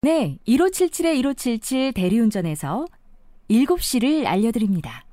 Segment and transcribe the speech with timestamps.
[0.00, 2.86] 네, 1577-1577 대리운전에서
[3.50, 5.04] 7시를 알려드립니다.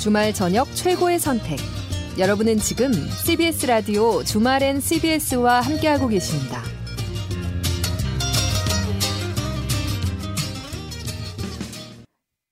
[0.00, 1.58] 주말 저녁 최고의 선택.
[2.18, 2.92] 여러분은 지금
[3.24, 6.77] CBS 라디오 주말엔 CBS와 함께하고 계십니다.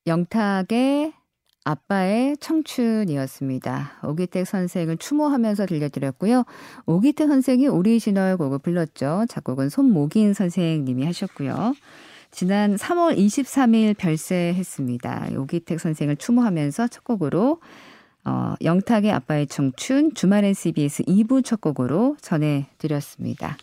[0.06, 1.12] 영탁의
[1.64, 3.98] 아빠의 청춘이었습니다.
[4.04, 6.44] 오기택 선생을 추모하면서 들려드렸고요.
[6.86, 9.26] 오기택 선생이 오리지널 곡을 불렀죠.
[9.28, 11.74] 작곡은 손목인 선생님이 하셨고요.
[12.30, 15.30] 지난 3월 23일 별세했습니다.
[15.38, 17.60] 오기택 선생을 추모하면서 첫 곡으로
[18.24, 23.56] 어, 영탁의 아빠의 청춘 주말엔 CBS 2부 첫 곡으로 전해드렸습니다.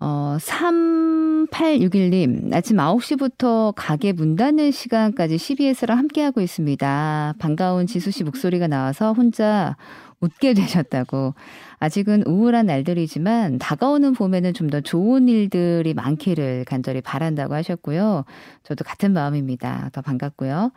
[0.00, 7.34] 어, 3861님, 아침 9시부터 가게 문 닫는 시간까지 CBS랑 함께하고 있습니다.
[7.38, 9.76] 반가운 지수 씨 목소리가 나와서 혼자
[10.20, 11.34] 웃게 되셨다고.
[11.80, 18.24] 아직은 우울한 날들이지만 다가오는 봄에는 좀 더 좋은 일들이 많기를 간절히 바란다고 하셨고요.
[18.62, 19.90] 저도 같은 마음입니다.
[19.92, 20.70] 더 반갑고요.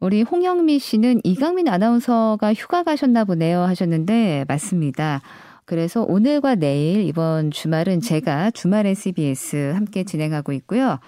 [0.00, 5.20] 우리 홍영미 씨는 이강민 아나운서가 휴가 가셨나 보네요 하셨는데 맞습니다.
[5.68, 10.98] 그래서 오늘과 내일 이번 주말은 제가 주말에 CBS 함께 진행하고 있고요.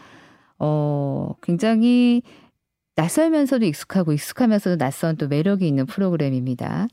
[0.58, 2.20] 어, 굉장히
[2.94, 6.89] 낯설면서도 익숙하고 익숙하면서도 낯선 또 매력이 있는 프로그램입니다.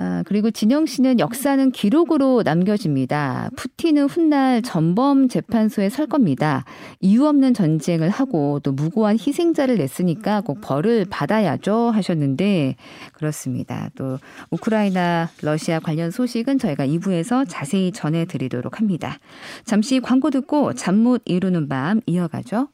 [0.00, 3.50] 아, 그리고 진영 씨는 역사는 기록으로 남겨집니다.
[3.56, 6.64] 푸틴은 훗날 전범 재판소에 설 겁니다.
[7.00, 12.76] 이유 없는 전쟁을 하고 또 무고한 희생자를 냈으니까 꼭 벌을 받아야죠 하셨는데
[13.12, 13.90] 그렇습니다.
[13.96, 14.18] 또
[14.52, 19.18] 우크라이나 러시아 관련 소식은 저희가 2부에서 자세히 전해드리도록 합니다.
[19.64, 22.68] 잠시 광고 듣고 잠 못 이루는 밤 이어가죠.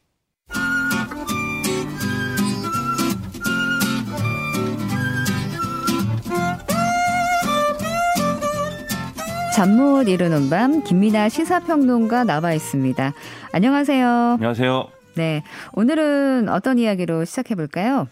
[9.54, 13.12] 잠 못 이루는 밤 김민아 시사평론가 나와 있습니다.
[13.52, 14.06] 안녕하세요.
[14.34, 14.88] 안녕하세요.
[15.16, 15.42] 네,
[15.74, 18.08] 오늘은 어떤 이야기로 시작해 볼까요?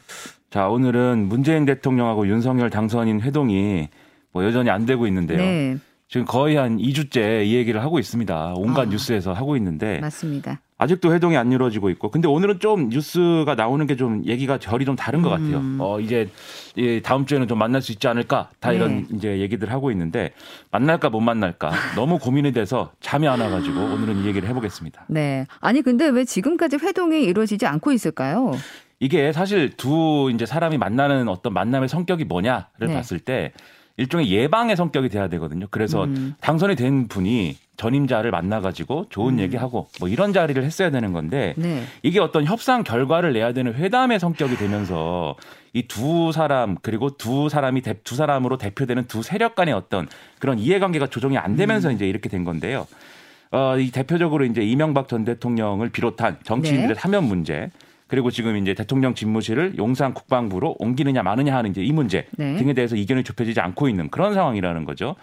[0.50, 3.89] 자, 오늘은 문재인 대통령하고 윤석열 당선인 회동이
[4.33, 5.39] 뭐 여전히 안 되고 있는데요.
[5.39, 5.77] 네.
[6.09, 8.55] 지금 거의 한 2주째 이 얘기를 하고 있습니다.
[8.56, 9.99] 온갖 아, 뉴스에서 하고 있는데.
[10.00, 10.61] 맞습니다.
[10.82, 12.10] 아직도 회동이 안 이루어지고 있고.
[12.10, 15.59] 근데 오늘은 좀 뉴스가 나오는 게 좀 얘기가 결이 좀 다른 것 같아요.
[15.59, 15.76] 음.
[15.81, 16.28] 어, 이제
[17.04, 18.48] 다음 주에는 좀 만날 수 있지 않을까.
[18.59, 18.76] 다 네.
[18.76, 20.32] 이런 이제 얘기들 하고 있는데
[20.70, 25.04] 만날까 못 만날까 너무 고민이 돼서 잠이 안 와가지고 오늘은 이 얘기를 해보겠습니다.
[25.09, 25.47] 네.
[25.60, 28.53] 아니 근데 왜 지금까지 회동이 이루어지지 않고 있을까요?
[28.99, 32.94] 이게 사실 두 이제 사람이 만나는 어떤 만남의 성격이 뭐냐를 네.
[32.94, 33.53] 봤을 때
[33.97, 35.67] 일종의 예방의 성격이 돼야 되거든요.
[35.71, 36.35] 그래서 음.
[36.41, 39.41] 당선이 된 분이 전임자를 만나가지고 좋은 음.
[39.41, 41.83] 얘기하고 뭐 이런 자리를 했어야 되는 건데 네.
[42.03, 45.37] 이게 어떤 협상 결과를 내야 되는 회담의 성격이 되면서
[45.75, 50.07] 이 두 사람 그리고 두 사람이 대, 두 사람으로 대표되는 두 세력 간의 어떤
[50.39, 51.95] 그런 이해관계가 조정이 안 되면서 음.
[51.95, 52.87] 이제 이렇게 된 건데요.
[53.51, 56.95] 어, 이 대표적으로 이제 이명박 전 대통령을 비롯한 정치인들의 네.
[56.95, 57.71] 사면 문제
[58.12, 62.56] 그리고 지금 이제 대통령 집무실을 용산 국방부로 옮기느냐 마느냐 하는 이제 이 문제 네.
[62.56, 65.17] 등에 대해서 이견이 좁혀지지 않고 있는 그런 상황이라는 거죠.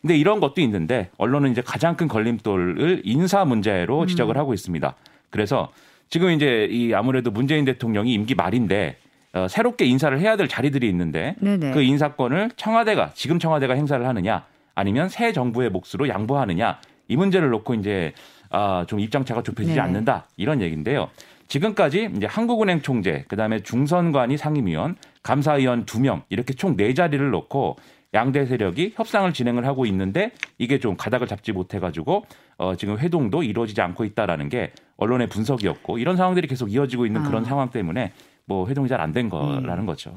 [0.00, 4.06] 근데 이런 것도 있는데 언론은 이제 가장 큰 걸림돌을 인사 문제로 음.
[4.08, 4.92] 지적을 하고 있습니다.
[5.30, 5.70] 그래서
[6.10, 8.96] 지금 이제 이 아무래도 문재인 대통령이 임기 말인데
[9.34, 11.70] 어, 새롭게 인사를 해야 될 자리들이 있는데 네네.
[11.70, 17.74] 그 인사권을 청와대가 지금 청와대가 행사를 하느냐 아니면 새 정부의 몫으로 양보하느냐 이 문제를 놓고
[17.74, 18.12] 이제
[18.50, 19.80] 아, 좀 입장차가 좁혀지지 네.
[19.80, 21.08] 않는다 이런 얘기인데요.
[21.52, 27.76] 지금까지 이제 한국은행 총재, 그다음에 중선관위 상임위원, 감사위원 두 명 이렇게 총 네 자리를 놓고
[28.14, 32.24] 양대 세력이 협상을 진행을 하고 있는데 이게 좀 가닥을 잡지 못해 가지고
[32.56, 37.42] 어 지금 회동도 이루어지지 않고 있다라는 게 언론의 분석이었고 이런 상황들이 계속 이어지고 있는 그런
[37.42, 37.48] 아.
[37.48, 38.12] 상황 때문에
[38.44, 39.86] 뭐 회동이 잘 안 된 거라는 음.
[39.86, 40.14] 거죠.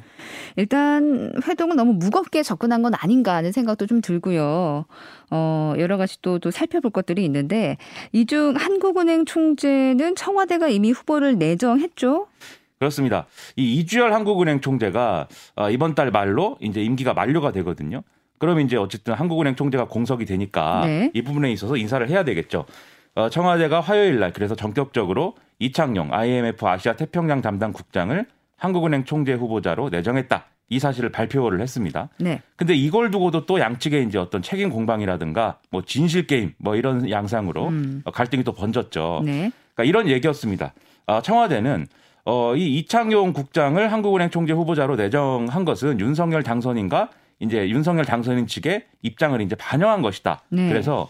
[0.55, 4.85] 일단 회동은 너무 무겁게 접근한 건 아닌가 하는 생각도 좀 들고요.
[5.31, 7.77] 어, 여러 가지 또, 또 살펴볼 것들이 있는데
[8.11, 12.27] 이 중 한국은행 총재는 청와대가 이미 후보를 내정했죠.
[12.79, 13.27] 그렇습니다.
[13.55, 18.01] 이 이주열 한국은행 총재가 어, 이번 달 말로 이제 임기가 만료가 되거든요.
[18.37, 21.09] 그럼 이제 어쨌든 한국은행 총재가 공석이 되니까 네.
[21.13, 22.65] 이 부분에 있어서 인사를 해야 되겠죠.
[23.15, 28.25] 어, 청와대가 화요일 날 그래서 전격적으로 이창용 IMF 아시아 태평양 담당 국장을
[28.57, 30.45] 한국은행 총재 후보자로 내정했다.
[30.69, 32.09] 이 사실을 발표를 했습니다.
[32.17, 32.41] 네.
[32.55, 37.67] 근데 이걸 두고도 또 양측의 이제 어떤 책임 공방이라든가 뭐 진실 게임 뭐 이런 양상으로
[37.67, 38.01] 음.
[38.11, 39.21] 갈등이 또 번졌죠.
[39.23, 39.51] 네.
[39.75, 40.73] 그러니까 이런 얘기였습니다.
[41.05, 41.85] 어, 청와대는
[42.25, 48.85] 어, 이 이창용 국장을 한국은행 총재 후보자로 내정한 것은 윤석열 당선인과 이제 윤석열 당선인 측의
[49.03, 50.41] 입장을 이제 반영한 것이다.
[50.49, 50.67] 네.
[50.69, 51.07] 그래서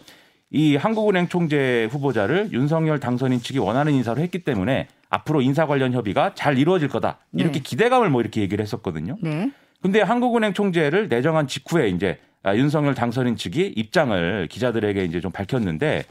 [0.56, 6.32] 이 한국은행 총재 후보자를 윤석열 당선인 측이 원하는 인사로 했기 때문에 앞으로 인사 관련 협의가
[6.34, 7.18] 잘 이루어질 거다.
[7.34, 7.62] 이렇게 네.
[7.62, 9.18] 기대감을 뭐 이렇게 얘기를 했었거든요.
[9.20, 9.50] 네.
[9.82, 16.04] 근데 한국은행 총재를 내정한 직후에 이제 아, 윤석열 당선인 측이 입장을 기자들에게 이제 좀 밝혔는데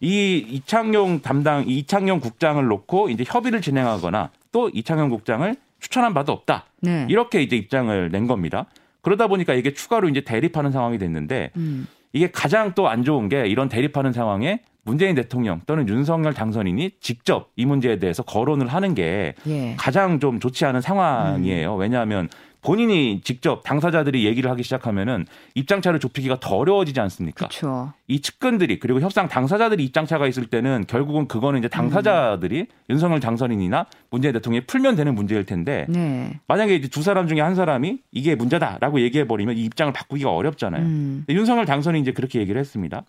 [0.00, 6.32] 이 이창용 담당 이 이창용 국장을 놓고 이제 협의를 진행하거나 또 이창용 국장을 추천한 바도
[6.32, 6.64] 없다.
[6.80, 7.06] 네.
[7.10, 8.64] 이렇게 이제 입장을 낸 겁니다.
[9.02, 11.86] 그러다 보니까 이게 추가로 이제 대립하는 상황이 됐는데 음.
[12.12, 17.50] 이게 가장 또 안 좋은 게 이런 대립하는 상황에 문재인 대통령 또는 윤석열 당선인이 직접
[17.54, 19.74] 이 문제에 대해서 거론을 하는 게 예.
[19.78, 21.76] 가장 좀 좋지 않은 상황이에요.
[21.76, 22.28] 왜냐하면
[22.62, 27.46] 본인이 직접 당사자들이 얘기를 하기 시작하면은 입장차를 좁히기가 더 어려워지지 않습니까?
[27.46, 27.92] 그렇죠.
[28.06, 34.32] 이 측근들이 그리고 협상 당사자들이 입장차가 있을 때는 결국은 그거는 이제 당사자들이 윤석열 당선인이나 문재인
[34.34, 36.38] 대통령이 풀면 되는 문제일 텐데 네.
[36.48, 40.82] 만약에 이제 두 사람 중에 한 사람이 이게 문제다라고 얘기해 버리면 이 입장을 바꾸기가 어렵잖아요.
[40.82, 41.24] 음.
[41.28, 43.04] 윤석열 당선인이 이제 그렇게 얘기를 했습니다.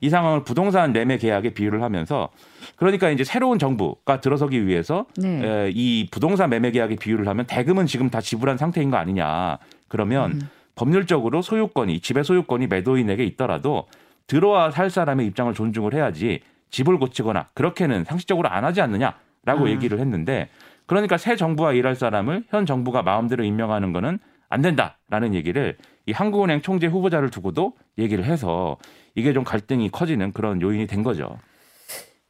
[0.00, 2.28] 이 상황을 부동산 매매 계약에 비유를 하면서
[2.76, 5.42] 그러니까 이제 새로운 정부가 들어서기 위해서 네.
[5.42, 9.58] 에, 이 부동산 매매 계약에 비유를 하면 대금은 지금 다 지불한 상태인 거 아니냐.
[9.88, 10.50] 그러면 음.
[10.74, 13.86] 법률적으로 소유권이 집의 소유권이 매도인에게 있더라도
[14.26, 16.40] 들어와 살 사람의 입장을 존중을 해야지
[16.70, 19.68] 집을 고치거나 그렇게는 상식적으로 안 하지 않느냐라고 아.
[19.68, 20.48] 얘기를 했는데
[20.84, 25.76] 그러니까 새 정부와 일할 사람을 현 정부가 마음대로 임명하는 거는 안 된다라는 얘기를
[26.06, 28.76] 이 한국은행 총재 후보자를 두고도 얘기를 해서
[29.14, 31.38] 이게 좀 갈등이 커지는 그런 요인이 된 거죠.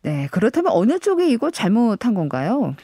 [0.03, 0.29] 네.
[0.31, 2.75] 그렇다면 어느 쪽이 이거 잘못한 건가요?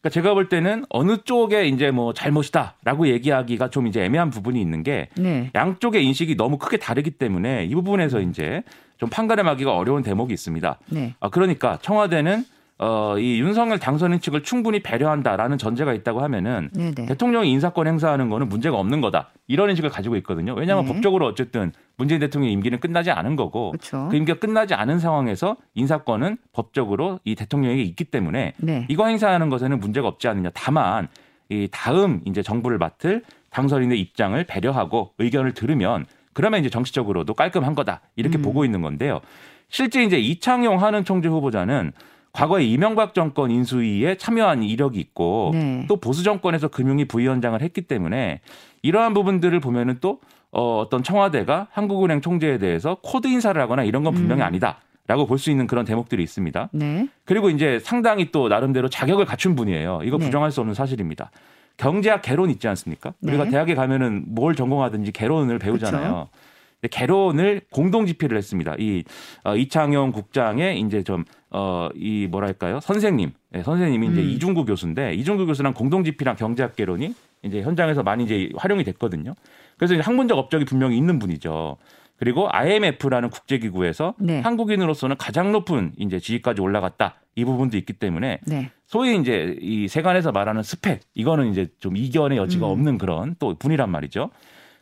[0.00, 4.82] 그러니까 제가 볼 때는 어느 쪽에 이제 뭐 잘못이다라고 얘기하기가 좀 이제 애매한 부분이 있는
[4.82, 5.50] 게 네.
[5.54, 8.62] 양쪽의 인식이 너무 크게 다르기 때문에 이 부분에서 이제
[8.96, 10.78] 좀 판가름하기가 어려운 대목이 있습니다.
[10.90, 11.14] 네.
[11.20, 12.44] 아, 그러니까 청와대는
[12.78, 17.04] 어, 이 윤석열 당선인 측을 충분히 배려한다라는 전제가 있다고 하면은 네, 네.
[17.04, 19.28] 대통령이 인사권 행사하는 거는 문제가 없는 거다.
[19.50, 20.54] 이런 인식을 가지고 있거든요.
[20.54, 20.92] 왜냐하면 네.
[20.92, 24.06] 법적으로 어쨌든 문재인 대통령의 임기는 끝나지 않은 거고 그렇죠.
[24.08, 28.86] 그 임기가 끝나지 않은 상황에서 인사권은 법적으로 이 대통령에게 있기 때문에 네.
[28.88, 30.50] 이거 행사하는 것에는 문제가 없지 않느냐.
[30.54, 31.08] 다만
[31.48, 38.02] 이 다음 이제 정부를 맡을 당선인의 입장을 배려하고 의견을 들으면 그러면 이제 정치적으로도 깔끔한 거다.
[38.14, 38.42] 이렇게 음.
[38.42, 39.20] 보고 있는 건데요.
[39.68, 41.90] 실제 이제 이창용 한은 총재 후보자는
[42.32, 45.84] 과거에 이명박 정권 인수위에 참여한 이력이 있고 네.
[45.88, 48.40] 또 보수 정권에서 금융위 부위원장을 했기 때문에
[48.82, 50.20] 이러한 부분들을 보면은 또
[50.52, 54.46] 어, 어떤 청와대가 한국은행 총재에 대해서 코드 인사를 하거나 이런 건 분명히 음.
[54.46, 56.68] 아니다 라고 볼 수 있는 그런 대목들이 있습니다.
[56.72, 57.08] 네.
[57.24, 60.00] 그리고 이제 상당히 또 나름대로 자격을 갖춘 분이에요.
[60.04, 60.24] 이거 네.
[60.26, 61.30] 부정할 수 없는 사실입니다.
[61.76, 63.14] 경제학 개론 있지 않습니까?
[63.22, 63.50] 우리가 네.
[63.50, 66.28] 대학에 가면은 뭘 전공하든지 개론을 배우잖아요.
[66.80, 68.74] 근데 개론을 공동 집필을 했습니다.
[68.78, 69.02] 이
[69.44, 74.28] 어, 이창용 국장의 이제 좀 어 이 뭐랄까요 선생님, 네, 선생님이 이제 음.
[74.28, 79.34] 이중구 교수인데 이중구 교수랑 공동 집필한 경제학 개론이 이제 현장에서 많이 이제 활용이 됐거든요.
[79.76, 81.76] 그래서 이제 학문적 업적이 분명히 있는 분이죠.
[82.16, 84.40] 그리고 IMF라는 국제기구에서 네.
[84.40, 88.70] 한국인으로서는 가장 높은 이제 지위까지 올라갔다 이 부분도 있기 때문에 네.
[88.86, 92.72] 소위 이제 이 세간에서 말하는 스펙 이거는 이제 좀 이견의 여지가 음.
[92.72, 94.30] 없는 그런 또 분이란 말이죠.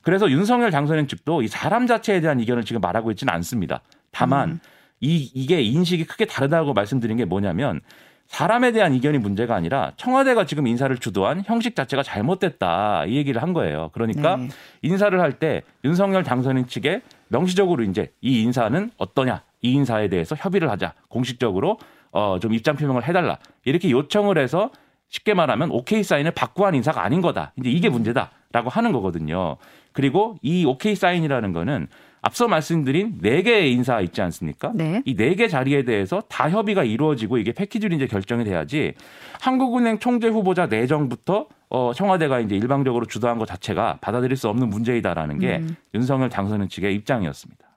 [0.02, 3.82] 그래서 윤석열 당선인 측도 이 사람 자체에 대한 이견을 지금 말하고 있지는 않습니다.
[4.10, 4.60] 다만 음.
[5.00, 7.81] 이 이게 인식이 크게 다르다고 말씀드린 게 뭐냐면
[8.29, 13.53] 사람에 대한 이견이 문제가 아니라 청와대가 지금 인사를 주도한 형식 자체가 잘못됐다 이 얘기를 한
[13.55, 13.91] 거예요.
[13.93, 14.49] 그러니까 네.
[14.83, 20.71] 인사를 할 때 윤석열 당선인 측에 명시적으로 이제 이 인사는 어떠냐 이 인사에 대해서 협의를
[20.71, 21.79] 하자 공식적으로
[22.11, 24.71] 어 좀 입장 표명을 해달라 이렇게 요청을 해서
[25.09, 29.57] 쉽게 말하면 오케이 사인을 받고 한 인사가 아닌 거다 이제 이게 문제다라고 하는 거거든요.
[29.93, 31.89] 그리고 이 오케이 사인이라는 거는
[32.20, 34.72] 앞서 말씀드린 네 개의 인사 있지 않습니까?
[34.75, 35.03] 네.
[35.05, 38.94] 이네개 자리에 대해서 다 협의가 이루어지고 이게 패키지로 이제 결정이 돼야지
[39.41, 45.39] 한국은행 총재 후보자 내정부터 어, 청와대가 이제 일방적으로 주도한 것 자체가 받아들일 수 없는 문제이다라는
[45.39, 45.77] 게 음.
[45.94, 47.69] 윤석열 당선인 측의 입장이었습니다.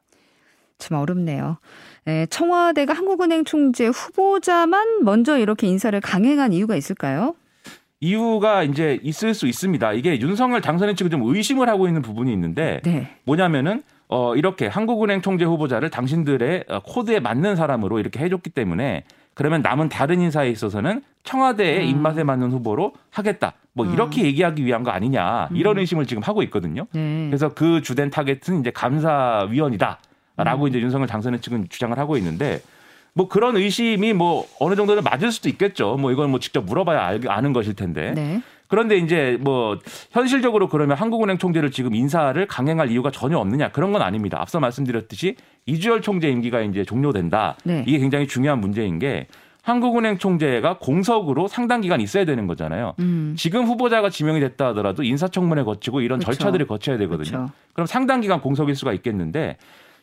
[0.77, 1.57] 참 어렵네요.
[2.05, 7.35] 네, 청와대가 한국은행 총재 후보자만 먼저 이렇게 인사를 강행한 이유가 있을까요?
[7.99, 9.93] 이유가 이제 있을 수 있습니다.
[9.93, 13.15] 이게 윤석열 당선인 측이 좀 의심을 하고 있는 부분이 있는데 네.
[13.25, 19.61] 뭐냐면은 어 이렇게 한국은행 총재 후보자를 당신들의 어, 코드에 맞는 사람으로 이렇게 해줬기 때문에 그러면
[19.61, 21.85] 남은 다른 인사에 있어서는 청와대의 음.
[21.85, 23.53] 입맛에 맞는 후보로 하겠다.
[23.71, 23.93] 뭐 음.
[23.93, 26.87] 이렇게 얘기하기 위한 거 아니냐 이런 의심을 지금 하고 있거든요.
[26.91, 27.27] 네.
[27.27, 32.59] 그래서 그 주된 타겟은 이제 감사위원이다라고 이제 윤석열 당선인 측은 주장을 하고 있는데
[33.13, 35.95] 뭐 그런 의심이 뭐 어느 정도는 맞을 수도 있겠죠.
[35.95, 38.11] 뭐 이건 뭐 직접 물어봐야 알, 아는 것일 텐데.
[38.13, 38.41] 네.
[38.71, 39.77] 그런데 이제 뭐
[40.11, 44.39] 현실적으로 그러면 한국은행 총재를 지금 인사를 강행할 이유가 전혀 없느냐 그런 건 아닙니다.
[44.39, 45.35] 앞서 말씀드렸듯이
[45.65, 47.57] 이주열 총재 임기가 이제 종료된다.
[47.65, 47.83] 네.
[47.85, 49.27] 이게 굉장히 중요한 문제인 게
[49.61, 52.93] 한국은행 총재가 공석으로 상당 기간 있어야 되는 거잖아요.
[52.99, 53.35] 음.
[53.37, 56.37] 지금 후보자가 지명이 됐다 하더라도 인사청문회 거치고 이런 그렇죠.
[56.37, 57.29] 절차들을 거쳐야 되거든요.
[57.29, 57.53] 그렇죠.
[57.73, 59.57] 그럼 상당 기간 공석일 수가 있겠는데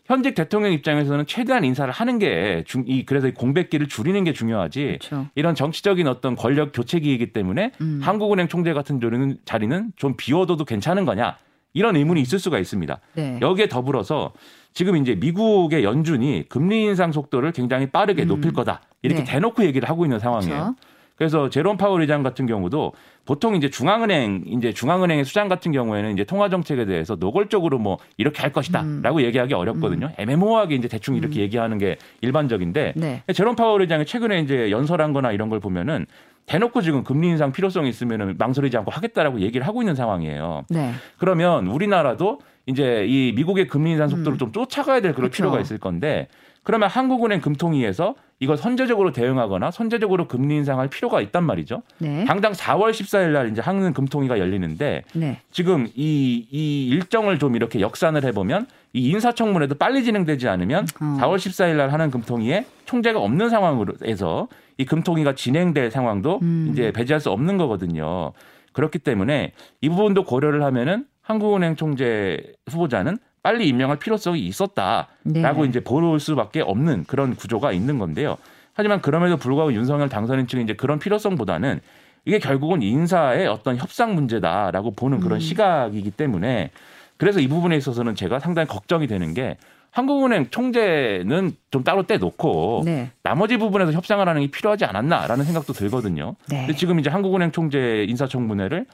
[0.08, 4.98] 현직 대통령 입장에서는 최대한 인사를 하는 게 중, 이 그래서 공백기를 줄이는 게 중요하지.
[5.00, 5.26] 그렇죠.
[5.34, 8.00] 이런 정치적인 어떤 권력 교체기이기 때문에 음.
[8.02, 11.36] 한국은행 총재 같은 자리는, 자리는 좀 비워둬도 괜찮은 거냐
[11.74, 12.98] 이런 의문이 있을 수가 있습니다.
[13.16, 13.38] 네.
[13.42, 14.32] 여기에 더불어서
[14.72, 18.28] 지금 이제 미국의 연준이 금리 인상 속도를 굉장히 빠르게 음.
[18.28, 19.30] 높일 거다 이렇게 네.
[19.30, 20.74] 대놓고 얘기를 하고 있는 상황이에요.
[20.74, 20.74] 그렇죠.
[21.18, 22.92] 그래서 제롬 파월 의장 같은 경우도
[23.24, 28.40] 보통 이제 중앙은행 이제 중앙은행의 수장 같은 경우에는 이제 통화 정책에 대해서 노골적으로 뭐 이렇게
[28.40, 29.22] 할 것이다라고 음.
[29.22, 30.06] 얘기하기 어렵거든요.
[30.06, 30.12] 음.
[30.16, 31.42] 애매모호하게 이제 대충 이렇게 음.
[31.42, 33.24] 얘기하는 게 일반적인데 네.
[33.34, 36.06] 제롬 파월 의장이 최근에 이제 연설한거나 이런 걸 보면은
[36.46, 40.66] 대놓고 지금 금리 인상 필요성이 있으면은 망설이지 않고 하겠다라고 얘기를 하고 있는 상황이에요.
[40.70, 40.92] 네.
[41.18, 44.38] 그러면 우리나라도 이제 이 미국의 금리 인상 속도를 음.
[44.38, 45.36] 좀 쫓아가야 될 그런 그렇죠.
[45.36, 46.28] 필요가 있을 건데
[46.68, 51.80] 그러면 한국은행 금통위에서 이걸 선제적으로 대응하거나 선제적으로 금리 인상할 필요가 있단 말이죠.
[51.96, 52.26] 네.
[52.26, 55.40] 당장 4월 14일 날 이제 한국 금통위가 열리는데 네.
[55.50, 61.16] 지금 이, 이 일정을 좀 이렇게 역산을 해보면 이 인사청문회도 빨리 진행되지 않으면 어.
[61.22, 66.68] 4월 14일 날 하는 금통위에 총재가 없는 상황으로 해서 이 금통위가 진행될 상황도 음.
[66.70, 68.34] 이제 배제할 수 없는 거거든요.
[68.74, 73.16] 그렇기 때문에 이 부분도 고려를 하면은 한국은행 총재 후보자는
[73.48, 75.68] 빨리 임명할 필요성이 있었다라고 네.
[75.70, 78.36] 이제 볼 수밖에 없는 그런 구조가 있는 건데요.
[78.74, 81.80] 하지만 그럼에도 불구하고 윤석열 당선인 측은 이제 그런 필요성보다는
[82.26, 85.40] 이게 결국은 인사의 어떤 협상 문제다라고 보는 그런 음.
[85.40, 86.72] 시각이기 때문에
[87.16, 89.56] 그래서 이 부분에 있어서는 제가 상당히 걱정이 되는 게
[89.92, 93.10] 한국은행 총재는 좀 따로 떼놓고 네.
[93.22, 96.36] 나머지 부분에서 협상을 하는 게 필요하지 않았나라는 생각도 들거든요.
[96.50, 96.66] 네.
[96.66, 98.84] 근데 지금 이제 한국은행 총재 인사청문회를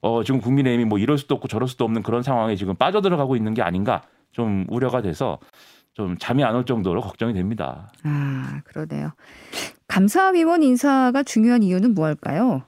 [0.00, 3.54] 어, 지금 국민의힘이 뭐 이럴 수도 없고 저럴 수도 없는 그런 상황에 지금 빠져들어가고 있는
[3.54, 5.38] 게 아닌가 좀 우려가 돼서
[5.94, 7.92] 좀 잠이 안 올 정도로 걱정이 됩니다.
[8.02, 9.12] 아, 그러네요.
[9.88, 12.62] 감사위원 인사가 중요한 이유는 무엇일까요?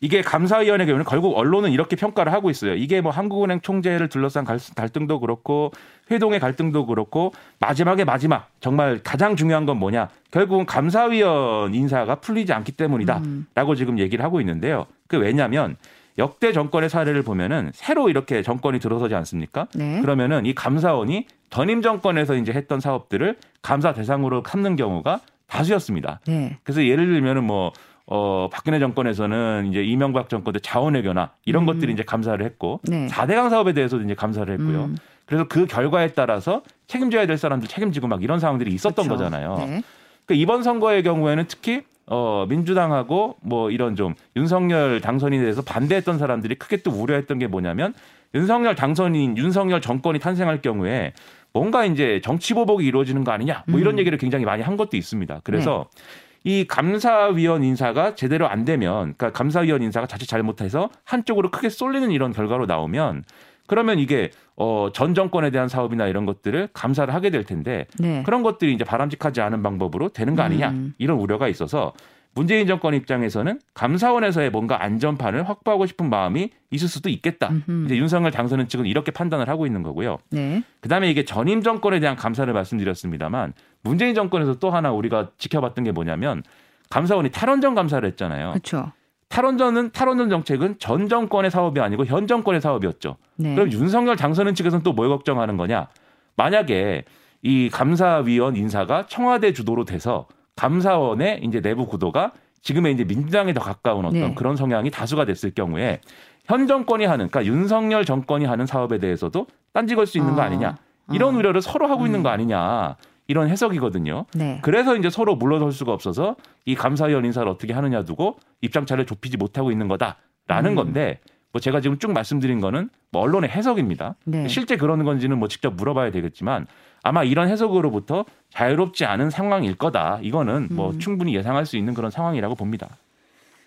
[0.00, 2.74] 이게 감사위원회 경우는 결국 언론은 이렇게 평가를 하고 있어요.
[2.74, 5.72] 이게 뭐 한국은행 총재를 둘러싼 갈등도 그렇고
[6.10, 10.10] 회동의 갈등도 그렇고 마지막에 마지막 정말 가장 중요한 건 뭐냐?
[10.30, 13.76] 결국은 감사위원 인사가 풀리지 않기 때문이다라고 음.
[13.76, 14.84] 지금 얘기를 하고 있는데요.
[15.08, 15.76] 그 왜냐하면
[16.18, 19.66] 역대 정권의 사례를 보면은 새로 이렇게 정권이 들어서지 않습니까?
[19.74, 20.00] 네.
[20.00, 26.20] 그러면은 이 감사원이 전임 정권에서 이제 했던 사업들을 감사 대상으로 삼는 경우가 다수였습니다.
[26.26, 26.58] 네.
[26.62, 27.72] 그래서 예를 들면은 뭐
[28.06, 31.66] 어, 박근혜 정권에서는 이제 이명박 정권 때 자원외교나 이런 음.
[31.66, 33.06] 것들이 이제 감사를 했고 네.
[33.06, 34.84] 4대강 사업에 대해서도 이제 감사를 했고요.
[34.84, 34.96] 음.
[35.26, 39.24] 그래서 그 결과에 따라서 책임져야 될 사람들 책임지고 막 이런 상황들이 있었던 그렇죠.
[39.24, 39.56] 거잖아요.
[39.58, 39.82] 네.
[40.26, 46.56] 그 이번 선거의 경우에는 특히 어, 민주당하고 뭐 이런 좀 윤석열 당선인에 대해서 반대했던 사람들이
[46.56, 47.94] 크게 또 우려했던 게 뭐냐면
[48.34, 51.12] 윤석열 당선인, 윤석열 정권이 탄생할 경우에
[51.52, 53.98] 뭔가 이제 정치 보복이 이루어지는 거 아니냐 뭐 이런 음.
[54.00, 55.40] 얘기를 굉장히 많이 한 것도 있습니다.
[55.44, 56.02] 그래서 네.
[56.46, 62.32] 이 감사위원 인사가 제대로 안 되면, 그러니까 감사위원 인사가 자칫 잘못해서 한쪽으로 크게 쏠리는 이런
[62.34, 63.24] 결과로 나오면
[63.66, 68.22] 그러면 이게 어, 전 정권에 대한 사업이나 이런 것들을 감사를 하게 될 텐데 네.
[68.24, 70.94] 그런 것들이 이제 바람직하지 않은 방법으로 되는 거 아니냐 음.
[70.98, 71.92] 이런 우려가 있어서
[72.34, 77.50] 문재인 정권 입장에서는 감사원에서의 뭔가 안전판을 확보하고 싶은 마음이 있을 수도 있겠다.
[77.50, 77.84] 음흠.
[77.86, 80.18] 이제 윤석열 당선인 측은 이렇게 판단을 하고 있는 거고요.
[80.30, 80.62] 네.
[80.80, 86.42] 그다음에 이게 전임 정권에 대한 감사를 말씀드렸습니다만 문재인 정권에서 또 하나 우리가 지켜봤던 게 뭐냐면
[86.90, 88.50] 감사원이 탈원전 감사를 했잖아요.
[88.50, 88.92] 그렇죠.
[89.34, 93.16] 탈원전은 탈원전 정책은 전 정권의 사업이 아니고 현 정권의 사업이었죠.
[93.34, 93.56] 네.
[93.56, 95.88] 그럼 윤석열 당선인 측에서는 또 뭘 걱정하는 거냐?
[96.36, 97.02] 만약에
[97.42, 102.30] 이 감사위원 인사가 청와대 주도로 돼서 감사원의 이제 내부 구도가
[102.62, 104.34] 지금의 이제 민주당에 더 가까운 어떤 네.
[104.36, 106.00] 그런 성향이 다수가 됐을 경우에
[106.44, 110.44] 현 정권이 하는 그러니까 윤석열 정권이 하는 사업에 대해서도 딴지 걸 수 있는 거 아.
[110.44, 110.76] 아니냐?
[111.12, 111.38] 이런 아.
[111.38, 112.06] 우려를 서로 하고 음.
[112.06, 112.94] 있는 거 아니냐?
[113.26, 114.26] 이런 해석이거든요.
[114.34, 114.58] 네.
[114.62, 119.70] 그래서 이제 서로 물러설 수가 없어서 이 감사위원 인사를 어떻게 하느냐 두고 입장차를 좁히지 못하고
[119.70, 120.74] 있는 거다라는 음.
[120.74, 121.20] 건데
[121.52, 124.16] 뭐 제가 지금 쭉 말씀드린 거는 뭐 언론의 해석입니다.
[124.24, 124.48] 네.
[124.48, 126.66] 실제 그러는 건지는 뭐 직접 물어봐야 되겠지만
[127.02, 130.18] 아마 이런 해석으로부터 자유롭지 않은 상황일 거다.
[130.22, 130.98] 이거는 뭐 음.
[130.98, 132.88] 충분히 예상할 수 있는 그런 상황이라고 봅니다.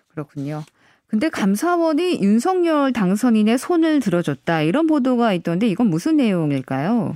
[0.10, 0.64] 그렇군요.
[1.08, 7.16] 근데 감사원이 윤석열 당선인의 손을 들어줬다 이런 보도가 있던데 이건 무슨 내용일까요?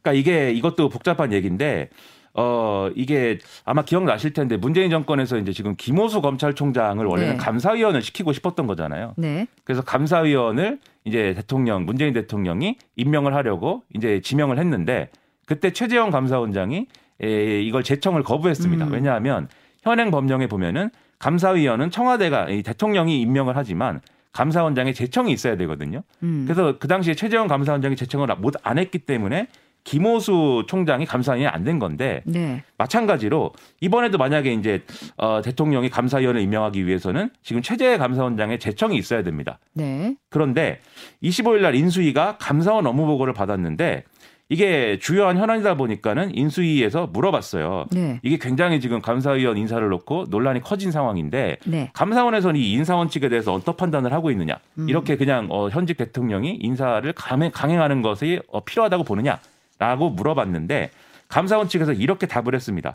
[0.00, 1.90] 그러니까 이게 이것도 복잡한 얘기인데
[2.34, 7.36] 어 이게 아마 기억나실 텐데 문재인 정권에서 이제 지금 김호수 검찰총장을 원래는 네.
[7.36, 9.14] 감사위원을 시키고 싶었던 거잖아요.
[9.18, 9.46] 네.
[9.64, 15.10] 그래서 감사위원을 이제 대통령 문재인 대통령이 임명을 하려고 이제 지명을 했는데
[15.46, 16.86] 그때 최재형 감사원장이
[17.22, 18.86] 에, 이걸 제청을 거부했습니다.
[18.86, 18.92] 음.
[18.92, 19.48] 왜냐하면
[19.82, 24.00] 현행 법령에 보면은 감사위원은 청와대가 이 대통령이 임명을 하지만
[24.32, 26.02] 감사원장의 제청이 있어야 되거든요.
[26.22, 26.44] 음.
[26.46, 29.48] 그래서 그 당시에 최재형 감사원장이 제청을 못 안 했기 때문에
[29.84, 32.62] 김호수 총장이 감사위원이 안 된 건데 네.
[32.78, 34.84] 마찬가지로 이번에도 만약에 이제
[35.16, 39.58] 어, 대통령이 감사위원을 임명하기 위해서는 지금 최재 감사원장의 제청이 있어야 됩니다.
[39.74, 40.14] 네.
[40.30, 40.78] 그런데
[41.22, 44.04] 25일 날 인수위가 감사원 업무 보고를 받았는데
[44.52, 47.86] 이게 주요한 현안이다 보니까는 인수위에서 물어봤어요.
[47.90, 48.20] 네.
[48.22, 51.90] 이게 굉장히 지금 감사위원 인사를 놓고 논란이 커진 상황인데 네.
[51.94, 54.90] 감사원에서는 이 인사원 측에 대해서 어떤 판단을 하고 있느냐 음.
[54.90, 60.90] 이렇게 그냥 어, 현직 대통령이 인사를 강행하는 것이 어, 필요하다고 보느냐라고 물어봤는데
[61.28, 62.94] 감사원 측에서 이렇게 답을 했습니다.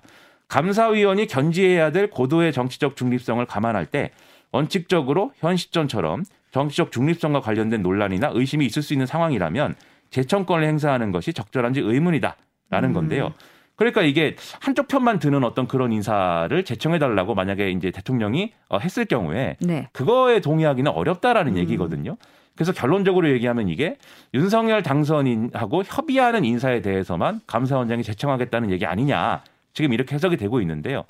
[0.49, 4.11] 감사위원이 견지해야 될 고도의 정치적 중립성을 감안할 때
[4.51, 9.73] 원칙적으로 현 시점처럼 정치적 중립성과 관련된 논란이나 의심이 있을 수 있는 상황이라면
[10.09, 12.93] 재청권을 행사하는 것이 적절한지 의문이다라는 음.
[12.93, 13.33] 건데요.
[13.75, 19.05] 그러니까 이게 한쪽 편만 드는 어떤 그런 인사를 제청해 달라고 만약에 이제 대통령이 어, 했을
[19.05, 19.87] 경우에 네.
[19.93, 21.57] 그거에 동의하기는 어렵다라는 음.
[21.57, 22.17] 얘기거든요.
[22.55, 23.97] 그래서 결론적으로 얘기하면 이게
[24.33, 29.43] 윤석열 당선인하고 협의하는 인사에 대해서만 감사원장이 제청하겠다는 얘기 아니냐.
[29.73, 31.03] 지금 이렇게 해석이 되고 있는데요.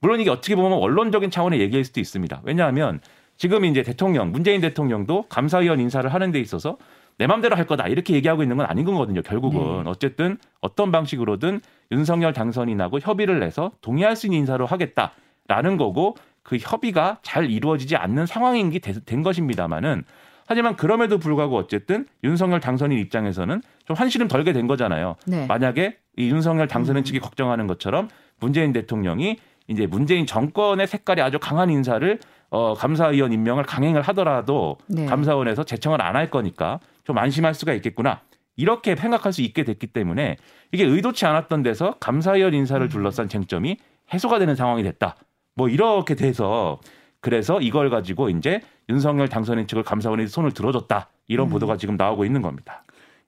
[0.00, 2.40] 물론 이게 어떻게 보면 원론적인 차원의 얘기일 수도 있습니다.
[2.44, 3.00] 왜냐하면
[3.36, 6.78] 지금 이제 대통령, 문재인 대통령도 감사위원 인사를 하는 데 있어서
[7.18, 9.22] 내 맘대로 할 거다 이렇게 얘기하고 있는 건 아닌 거거든요.
[9.22, 9.90] 결국은 네.
[9.90, 11.60] 어쨌든 어떤 방식으로든
[11.92, 18.26] 윤석열 당선인하고 협의를 내서 동의할 수 있는 인사로 하겠다라는 거고 그 협의가 잘 이루어지지 않는
[18.26, 20.04] 상황인 게 된 것입니다만은
[20.46, 25.16] 하지만 그럼에도 불구하고 어쨌든 윤석열 당선인 입장에서는 좀 한시름 덜게 된 거잖아요.
[25.26, 25.46] 네.
[25.46, 27.04] 만약에 이 윤석열 당선인 음.
[27.04, 28.08] 측이 걱정하는 것처럼
[28.40, 32.18] 문재인 대통령이 이제 문재인 정권의 색깔이 아주 강한 인사를
[32.50, 35.06] 어, 감사위원 임명을 강행을 하더라도 네.
[35.06, 38.22] 감사원에서 제청을 안 할 거니까 좀 안심할 수가 있겠구나.
[38.56, 40.36] 이렇게 생각할 수 있게 됐기 때문에
[40.72, 42.88] 이게 의도치 않았던 데서 감사위원 인사를 음.
[42.88, 43.76] 둘러싼 쟁점이
[44.12, 45.16] 해소가 되는 상황이 됐다.
[45.54, 46.80] 뭐 이렇게 돼서
[47.20, 51.08] 그래서 이걸 가지고 이제 윤석열 당선인 측을 감사원이 손을 들어줬다.
[51.26, 51.50] 이런 음.
[51.50, 52.84] 보도가 지금 나오고 있는 겁니다.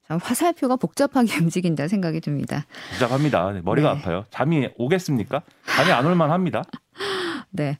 [0.06, 2.64] 참 화살표가 복잡하게 움직인다 생각이 듭니다.
[2.90, 3.52] 복잡합니다.
[3.52, 3.98] 네, 머리가 네.
[4.00, 4.24] 아파요.
[4.30, 5.42] 잠이 오겠습니까?
[5.64, 6.62] 잠이 안 올만 합니다.
[7.56, 7.78] 네.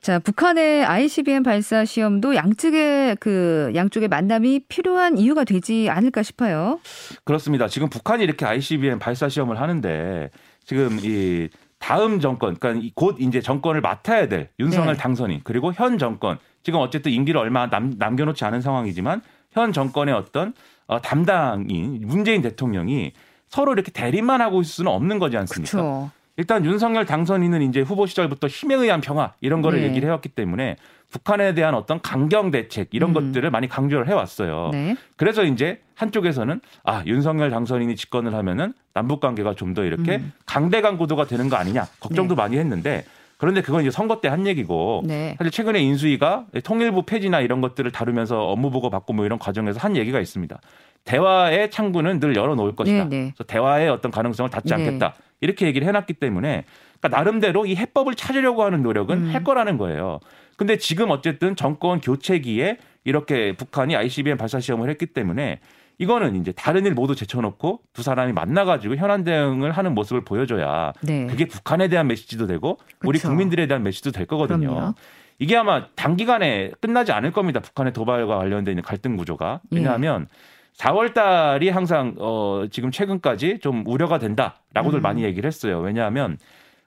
[0.00, 6.80] 자, 북한의 ICBM 발사 시험도 양측의 그 양쪽의 만남이 필요한 이유가 되지 않을까 싶어요.
[7.24, 7.68] 그렇습니다.
[7.68, 10.30] 지금 북한이 이렇게 ICBM 발사 시험을 하는데
[10.64, 11.48] 지금 이
[11.78, 15.00] 다음 정권, 그러니까 곧 이제 정권을 맡아야 될 윤석열 네.
[15.00, 20.54] 당선인 그리고 현 정권 지금 어쨌든 임기를 얼마 남, 남겨놓지 않은 상황이지만 현 정권의 어떤
[20.86, 23.12] 어, 담당인 문재인 대통령이
[23.48, 25.70] 서로 이렇게 대립만 하고 있을 수는 없는 거지 않습니까?
[25.70, 26.10] 그쵸.
[26.36, 29.88] 일단 윤석열 당선인은 이제 후보 시절부터 힘에 의한 평화 이런 거를 네.
[29.88, 30.76] 얘기를 해왔기 때문에
[31.10, 33.14] 북한에 대한 어떤 강경 대책 이런 음.
[33.14, 34.70] 것들을 많이 강조를 해왔어요.
[34.72, 34.96] 네.
[35.16, 40.32] 그래서 이제 한쪽에서는 아 윤석열 당선인이 집권을 하면은 남북 관계가 좀 더 이렇게 음.
[40.44, 42.42] 강대강 구도가 되는 거 아니냐 걱정도 네.
[42.42, 43.04] 많이 했는데
[43.42, 45.34] 그런데 그건 이제 선거 때 한 얘기고 네.
[45.36, 49.96] 사실 최근에 인수위가 통일부 폐지나 이런 것들을 다루면서 업무 보고 받고 뭐 이런 과정에서 한
[49.96, 50.60] 얘기가 있습니다.
[51.04, 53.04] 대화의 창구는 늘 열어놓을 것이다.
[53.04, 53.32] 네, 네.
[53.34, 54.74] 그래서 대화의 어떤 가능성을 닫지 네.
[54.74, 55.14] 않겠다.
[55.40, 56.64] 이렇게 얘기를 해놨기 때문에
[57.00, 59.34] 그러니까 나름대로 이 해법을 찾으려고 하는 노력은 음.
[59.34, 60.20] 할 거라는 거예요.
[60.56, 65.58] 근데 지금 어쨌든 정권 교체기에 이렇게 북한이 ICBM 발사 시험을 했기 때문에
[65.98, 71.26] 이거는 이제 다른 일 모두 제쳐놓고 두 사람이 만나가지고 현안 대응을 하는 모습을 보여줘야 네.
[71.26, 74.68] 그게 북한에 대한 메시지도 되고 그렇 우리 국민들에 대한 메시지도 될 거거든요.
[74.68, 74.94] 그럼요.
[75.38, 77.60] 이게 아마 단기간에 끝나지 않을 겁니다.
[77.60, 80.52] 북한의 도발과 관련된 갈등 구조가 왜냐하면 예.
[80.78, 85.02] 4월 달이 항상 어 지금 최근까지 좀 우려가 된다라고들 음.
[85.02, 85.80] 많이 얘기를 했어요.
[85.80, 86.38] 왜냐하면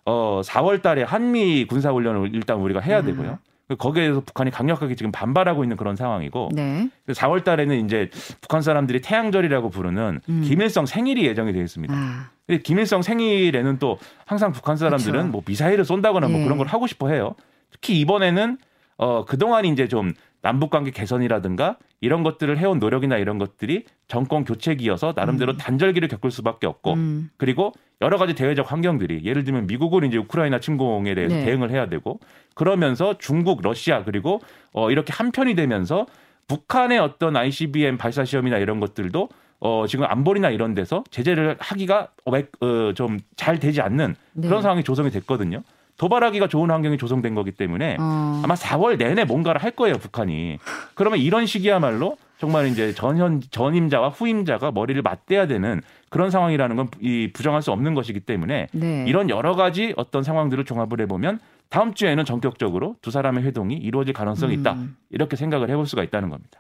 [0.06, 3.06] 어 4월 달에 한미 군사 훈련을 일단 우리가 해야 음.
[3.06, 3.40] 되고요.
[3.80, 6.88] 거기에 대해서 북한이 강력하게 지금 반발하고 있는 그런 상황이고 네.
[7.08, 10.42] 4월 달에는 이제 북한 사람들이 태양절이라고 부르는 음.
[10.46, 11.94] 김일성 생일이 예정이 되어 있습니다.
[11.94, 12.30] 아.
[12.64, 15.32] 김일성 생일에는 또 항상 북한 사람들은 그렇죠.
[15.32, 16.44] 뭐 미사일을 쏜다거나 뭐 예.
[16.44, 17.34] 그런 걸 하고 싶어 해요.
[17.72, 18.58] 특히 이번에는
[18.98, 20.14] 어 그동안 이제 좀
[20.46, 25.58] 남북 관계 개선이라든가 이런 것들을 해온 노력이나 이런 것들이 정권 교체기여서 나름대로 음.
[25.58, 27.32] 단절기를 겪을 수밖에 없고 음.
[27.38, 31.46] 그리고 여러 가지 대외적 환경들이 예를 들면 미국은 이제 우크라이나 침공에 대해서 네.
[31.46, 32.20] 대응을 해야 되고
[32.54, 34.40] 그러면서 중국, 러시아 그리고
[34.72, 36.06] 어 이렇게 한편이 되면서
[36.48, 39.30] 북한의 어떤 ICBM 발사 시험이나 이런 것들도
[39.62, 44.48] 어 지금 안보리나 이런 데서 제재를 하기가 어, 좀잘 되지 않는 네.
[44.48, 45.64] 그런 상황이 조성이 됐거든요.
[45.98, 48.42] 도발하기가 좋은 환경이 조성된 거기 때문에 어.
[48.44, 50.58] 아마 4월 내내 뭔가를 할 거예요 북한이.
[50.94, 57.30] 그러면 이런 시기야말로 정말 이제 전현 전임자와 후임자가 머리를 맞대야 되는 그런 상황이라는 건 이
[57.34, 59.06] 부정할 수 없는 것이기 때문에 네.
[59.08, 64.54] 이런 여러 가지 어떤 상황들을 종합을 해보면 다음 주에는 전격적으로 두 사람의 회동이 이루어질 가능성이
[64.56, 64.96] 있다 음.
[65.10, 66.60] 이렇게 생각을 해볼 수가 있다는 겁니다.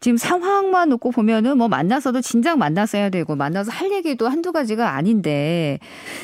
[0.00, 5.78] 지금 상황만 놓고 보면은 뭐 만나서도 진작 만났어야 되고 만나서 할 얘기도 한두 가지가 아닌데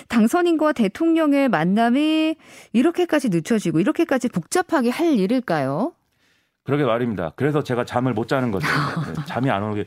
[0.09, 2.37] 당선인과 대통령의 만남이
[2.73, 5.93] 이렇게까지 늦춰지고 이렇게까지 복잡하게 할 일일까요?
[6.69, 7.33] 그러게 말입니다.
[7.35, 8.67] 그래서 제가 잠을 못 자는 거죠.
[9.17, 9.87] 네, 잠이 안 오게.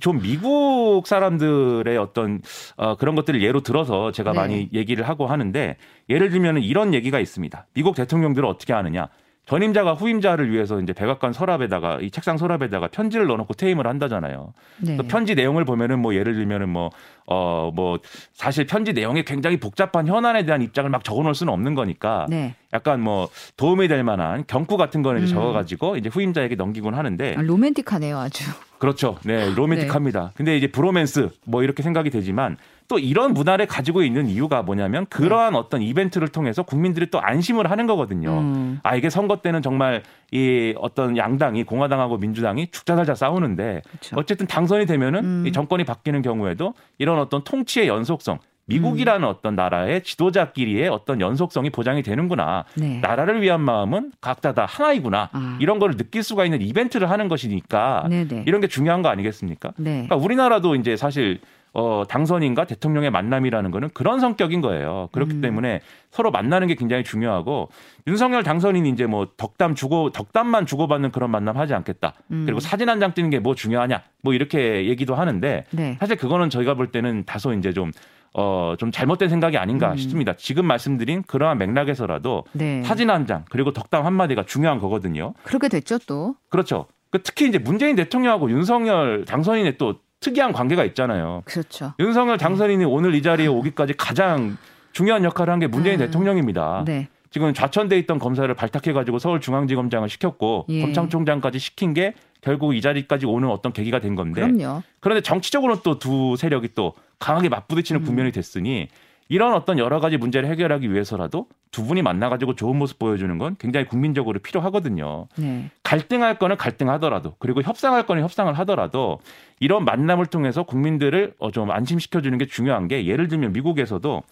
[0.00, 2.40] 좀 미국 사람들의 어떤
[2.76, 4.38] 어, 그런 것들을 예로 들어서 제가 네.
[4.38, 5.76] 많이 얘기를 하고 하는데
[6.08, 7.66] 예를 들면 이런 얘기가 있습니다.
[7.74, 9.08] 미국 대통령들은 어떻게 하느냐.
[9.46, 14.52] 전임자가 후임자를 위해서 이제 백악관 서랍에다가 이 책상 서랍에다가 편지를 넣어놓고 퇴임을 한다잖아요.
[14.78, 14.96] 네.
[14.96, 16.90] 그 편지 내용을 보면은 뭐 예를 들면은 뭐
[17.32, 18.00] 어, 뭐,
[18.32, 22.26] 사실 편지 내용에 굉장히 복잡한 현안에 대한 입장을 막 적어 놓을 수는 없는 거니까.
[22.28, 22.56] 네.
[22.72, 25.26] 약간 뭐 도움이 될 만한 경구 같은 거는 음.
[25.26, 27.36] 적어가지고 이제 후임자에게 넘기곤 하는데.
[27.38, 28.44] 아, 로맨틱하네요, 아주.
[28.78, 29.16] 그렇죠.
[29.24, 30.20] 네, 로맨틱합니다.
[30.20, 30.30] 네.
[30.34, 32.56] 근데 이제 브로맨스 뭐 이렇게 생각이 되지만
[32.90, 35.58] 또 이런 문화를 가지고 있는 이유가 뭐냐면 그러한 네.
[35.58, 38.40] 어떤 이벤트를 통해서 국민들이 또 안심을 하는 거거든요.
[38.40, 38.80] 음.
[38.82, 44.16] 아 이게 선거 때는 정말 이 어떤 양당이 공화당하고 민주당이 죽자살자 싸우는데 그렇죠.
[44.18, 45.44] 어쨌든 당선이 되면은 음.
[45.46, 49.28] 이 정권이 바뀌는 경우에도 이런 어떤 통치의 연속성 미국이라는 음.
[49.28, 52.64] 어떤 나라의 지도자끼리의 어떤 연속성이 보장이 되는구나.
[52.74, 52.98] 네.
[53.00, 55.28] 나라를 위한 마음은 각자 다 하나이구나.
[55.32, 55.58] 아.
[55.60, 58.44] 이런 거를 느낄 수가 있는 이벤트를 하는 것이니까 네네.
[58.48, 59.72] 이런 게 중요한 거 아니겠습니까?
[59.76, 60.06] 네.
[60.06, 61.40] 그러니까 우리나라도 이제 사실
[61.72, 65.08] 어, 당선인과 대통령의 만남이라는 거는 그런 성격인 거예요.
[65.12, 65.40] 그렇기 음.
[65.40, 65.80] 때문에
[66.10, 67.68] 서로 만나는 게 굉장히 중요하고
[68.06, 72.14] 윤석열 당선인이 이제 뭐 덕담 주고 덕담만 주고받는 그런 만남 하지 않겠다.
[72.32, 72.42] 음.
[72.44, 74.02] 그리고 사진 한 장 찍는 게 뭐 중요하냐.
[74.22, 75.96] 뭐 이렇게 얘기도 하는데 네.
[76.00, 77.92] 사실 그거는 저희가 볼 때는 다소 이제 좀
[78.34, 79.96] 어, 좀 잘못된 생각이 아닌가 음.
[79.96, 80.34] 싶습니다.
[80.36, 82.82] 지금 말씀드린 그러한 맥락에서라도 네.
[82.84, 85.34] 사진 한 장, 그리고 덕담 한마디가 중요한 거거든요.
[85.42, 86.34] 그렇게 됐죠, 또.
[86.48, 86.86] 그렇죠.
[87.10, 91.42] 그 특히 이제 문재인 대통령하고 윤석열 당선인의 또 특이한 관계가 있잖아요.
[91.46, 91.94] 그렇죠.
[91.98, 94.56] 윤석열 당선인이 오늘 이 자리에 오기까지 가장
[94.92, 96.06] 중요한 역할을 한 게 문재인 음.
[96.06, 96.84] 대통령입니다.
[96.86, 97.08] 네.
[97.30, 100.80] 지금 좌천돼 있던 검사를 발탁해가지고 서울중앙지검장을 시켰고 예.
[100.82, 104.40] 검찰총장까지 시킨 게 결국 이 자리까지 오는 어떤 계기가 된 건데.
[104.50, 104.82] 그럼요.
[105.00, 108.04] 그런데 정치적으로는 또 두 세력이 또 강하게 맞부딪히는 음.
[108.04, 108.88] 국면이 됐으니
[109.30, 113.86] 이런 어떤 여러 가지 문제를 해결하기 위해서라도 두 분이 만나가지고 좋은 모습 보여주는 건 굉장히
[113.86, 115.28] 국민적으로 필요하거든요.
[115.36, 115.70] 네.
[115.84, 119.20] 갈등할 거는 갈등하더라도 그리고 협상할 거는 협상을 하더라도
[119.60, 124.22] 이런 만남을 통해서 국민들을 어, 좀 안심시켜주는 게 중요한 게 예를 들면 미국에서도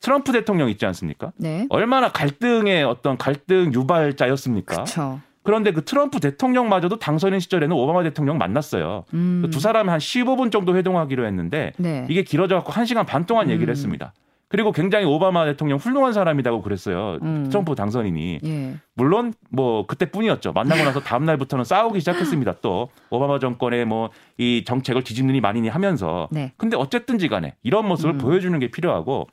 [0.00, 1.32] 트럼프 대통령 있지 않습니까?
[1.38, 1.66] 네.
[1.70, 4.84] 얼마나 갈등의 어떤 갈등 유발자였습니까?
[4.84, 5.20] 그쵸.
[5.44, 9.06] 그런데 그 트럼프 대통령마저도 당선인 시절에는 오바마 대통령 만났어요.
[9.14, 9.48] 음.
[9.50, 12.06] 두 사람이 한 15분 정도 회동하기로 했는데 네.
[12.10, 13.72] 이게 길어져 갖고 1시간 반 동안 얘기를 음.
[13.72, 14.12] 했습니다.
[14.52, 17.18] 그리고 굉장히 오바마 대통령 훌륭한 사람이라고 그랬어요.
[17.22, 17.48] 음.
[17.48, 18.40] 트럼프 당선인이.
[18.44, 18.74] 예.
[18.94, 20.52] 물론 뭐 그때뿐이었죠.
[20.52, 22.56] 만나고 나서 다음 날부터는 싸우기 시작했습니다.
[22.60, 26.28] 또 오바마 정권의 뭐 이 정책을 뒤집느니 마니니 하면서.
[26.30, 26.52] 네.
[26.56, 28.18] 근데 어쨌든지 간에 이런 모습을 음.
[28.18, 29.26] 보여주는 게 필요하고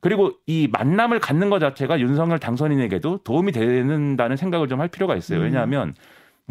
[0.00, 5.38] 그리고 이 만남을 갖는 것 자체가 윤석열 당선인에게도 도움이 되는다는 생각을 좀 할 필요가 있어요.
[5.40, 5.44] 음.
[5.44, 5.94] 왜냐하면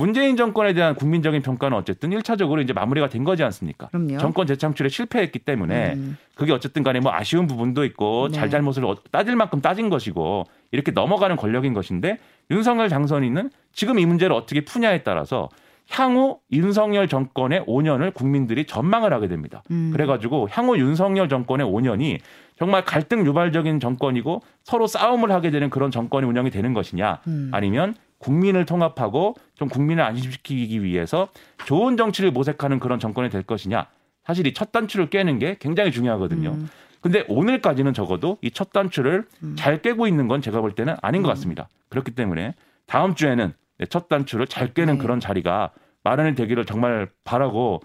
[0.02, 3.88] 문재인 정권에 대한 국민적인 평가는 어쨌든 1차적으로 이제 마무리가 된 거지 않습니까?
[3.90, 4.18] 그럼요.
[4.18, 6.18] 정권 재창출에 실패했기 때문에 음.
[6.34, 8.34] 그게 어쨌든 간에 뭐 아쉬운 부분도 있고 네.
[8.36, 12.18] 잘잘못을 어, 따질 만큼 따진 것이고 이렇게 넘어가는 권력인 것인데
[12.50, 15.50] 윤석열 당선인은 지금 이 문제를 어떻게 푸냐에 따라서
[15.92, 19.62] 향후 윤석열 정권의 5년을 국민들이 전망을 하게 됩니다.
[19.70, 19.92] 음.
[19.94, 22.20] 그래가지고 향후 윤석열 정권의 5년이
[22.58, 27.50] 정말 갈등 유발적인 정권이고 서로 싸움을 하게 되는 그런 정권이 운영이 되는 것이냐 음.
[27.54, 31.28] 아니면 국민을 통합하고 좀 국민을 안심시키기 위해서
[31.66, 33.88] 좋은 정치를 모색하는 그런 정권이 될 것이냐
[34.24, 36.52] 사실 이 첫 단추를 깨는 게 굉장히 중요하거든요.
[36.52, 36.70] 음.
[37.02, 39.56] 근데 오늘까지는 적어도 이 첫 단추를 음.
[39.58, 41.34] 잘 깨고 있는 건 제가 볼 때는 아닌 것 음.
[41.34, 41.68] 같습니다.
[41.90, 42.54] 그렇기 때문에
[42.86, 43.54] 다음 주에는
[43.90, 45.00] 첫 단추를 잘 깨는 네.
[45.00, 45.72] 그런 자리가
[46.04, 47.82] 마련이 되기를 정말 바라고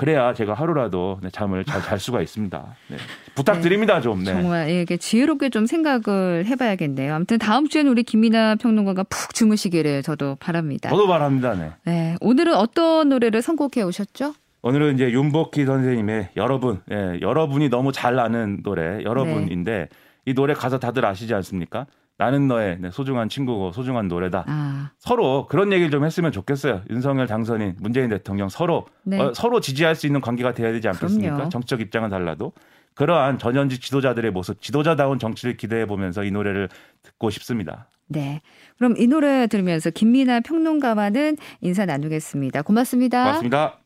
[0.00, 2.76] 그래야 제가 하루라도 네, 잠을 잘 잘 수가 있습니다.
[2.88, 2.96] 네.
[3.34, 4.00] 부탁드립니다 네.
[4.00, 4.24] 좀.
[4.24, 4.32] 네.
[4.32, 7.14] 정말 예, 이게 지혜롭게 좀 생각을 해봐야겠네요.
[7.14, 10.88] 아무튼 다음 주에는 우리 김민아 평론가가 푹 주무시기를 저도 바랍니다.
[10.88, 11.54] 저도 바랍니다.
[11.54, 11.72] 네.
[11.84, 12.16] 네.
[12.22, 14.32] 오늘은 어떤 노래를 선곡해 오셨죠?
[14.62, 19.88] 오늘은 이제 윤복희 선생님의 여러분, 예, 여러분이 너무 잘 아는 노래 여러분인데 네.
[20.24, 21.86] 이 노래 가사 다들 아시지 않습니까?
[22.20, 24.44] 나는 너의 네, 소중한 친구고 소중한 노래다.
[24.46, 24.90] 아.
[24.98, 26.82] 서로 그런 얘기를 좀 했으면 좋겠어요.
[26.90, 29.18] 윤석열 당선인, 문재인 대통령 서로 네.
[29.18, 31.34] 어, 서로 지지할 수 있는 관계가 돼야 되지 않겠습니까?
[31.34, 31.48] 그럼요.
[31.48, 32.52] 정책 입장은 달라도
[32.92, 36.68] 그러한 전현직 지도자들의 모습, 지도자다운 정치를 기대해 보면서 이 노래를
[37.02, 37.88] 듣고 싶습니다.
[38.06, 38.42] 네.
[38.76, 42.60] 그럼 이 노래 들으면서 김민아 평론가와는 인사 나누겠습니다.
[42.60, 43.22] 고맙습니다.
[43.22, 43.79] 고맙습니다.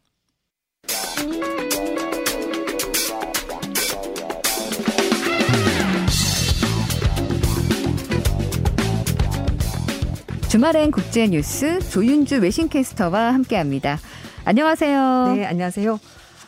[10.54, 13.98] 주말엔 국제 뉴스 조윤주 외신캐스터와 함께합니다.
[14.44, 15.32] 안녕하세요.
[15.34, 15.98] 네, 안녕하세요.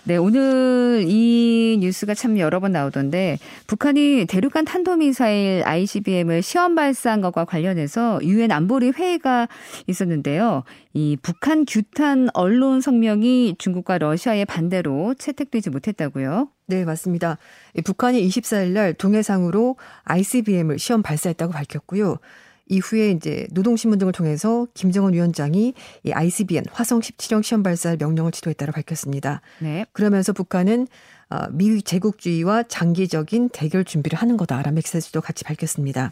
[0.05, 7.47] 네, 오늘 이 뉴스가 참 여러 번 나오던데 북한이 대륙간 탄도미사일 ICBM을 시험 발사한 것과
[7.47, 9.49] 관련해서 유엔 안보리 회의가
[9.89, 10.63] 있었는데요.
[10.95, 16.49] 이 북한 규탄 언론 성명이 중국과 러시아의 반대로 채택되지 못했다고요?
[16.67, 17.39] 네, 맞습니다.
[17.85, 22.19] 북한이 24일 날 동해상으로 ICBM을 시험 발사했다고 밝혔고요.
[22.69, 25.75] 이후에 이제 노동신문 등을 통해서 김정은 위원장이
[26.05, 29.41] 이 ICBM 화성 17형 시험 발사 명령을 지도했다고 밝혔습니다.
[29.61, 29.87] 네.
[29.93, 30.89] 그러면서 북한은
[31.29, 36.11] 어, 미 제국주의와 장기적인 대결 준비를 하는 거다라는 메시지도 같이 밝혔습니다.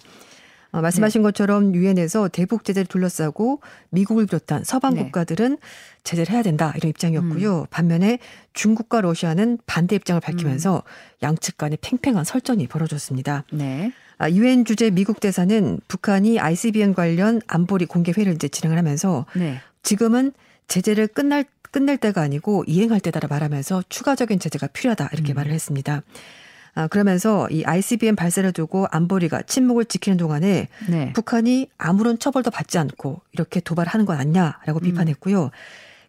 [0.74, 1.28] 어, 말씀하신 네.
[1.28, 5.04] 것처럼 유엔에서 대북 제재를 둘러싸고 미국을 비롯한 서방 네.
[5.04, 5.58] 국가들은
[6.02, 7.60] 제재를 해야 된다 이런 입장이었고요.
[7.60, 7.66] 음.
[7.70, 8.18] 반면에
[8.54, 11.22] 중국과 러시아는 반대 입장을 밝히면서 음.
[11.22, 13.44] 양측 간의 팽팽한 설전이 벌어졌습니다.
[13.52, 13.92] 네.
[14.18, 19.61] 아, 유엔 주재 미국 대사는 북한이 ICBM 관련 안보리 공개 회의를 이제 진행을 하면서 네.
[19.83, 20.33] 지금은
[20.68, 25.35] 제재를 끝날 끝낼 때가 아니고 이행할 때다라 말하면서 추가적인 제재가 필요하다 이렇게 음.
[25.35, 26.03] 말을 했습니다.
[26.77, 31.12] 아, 그러면서 이 ICBM 발사를 두고 안보리가 침묵을 지키는 동안에 네.
[31.12, 34.83] 북한이 아무런 처벌도 받지 않고 이렇게 도발하는 건 아니냐라고 음.
[34.83, 35.50] 비판했고요.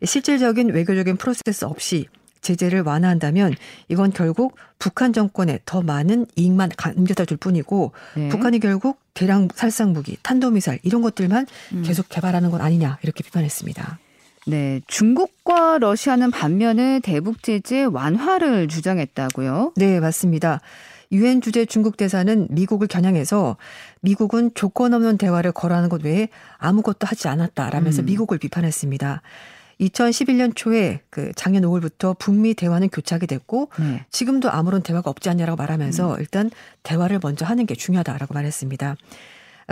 [0.03, 2.07] 실질적인 외교적인 프로세스 없이
[2.45, 3.55] 제재를 완화한다면
[3.89, 8.29] 이건 결국 북한 정권에 더 많은 이익만 안겨다 줄 뿐이고 네.
[8.29, 11.83] 북한이 결국 대량 살상 무기, 탄도미사일 이런 것들만 음.
[11.83, 13.99] 계속 개발하는 건 아니냐 이렇게 비판했습니다.
[14.47, 19.73] 네, 중국과 러시아는 반면에 대북 제재 완화를 주장했다고요?
[19.75, 20.61] 네, 맞습니다.
[21.11, 23.57] 유엔 주재 중국 대사는 미국을 겨냥해서
[24.01, 28.05] 미국은 조건 없는 대화를 거라는 것 외에 아무것도 하지 않았다라면서 음.
[28.05, 29.21] 미국을 비판했습니다.
[29.79, 34.05] 2011년 초에 그 작년 5월부터 북미 대화는 교착이 됐고 네.
[34.11, 36.19] 지금도 아무런 대화가 없지 않냐라고 말하면서 음.
[36.19, 36.49] 일단
[36.83, 38.95] 대화를 먼저 하는 게 중요하다라고 말했습니다.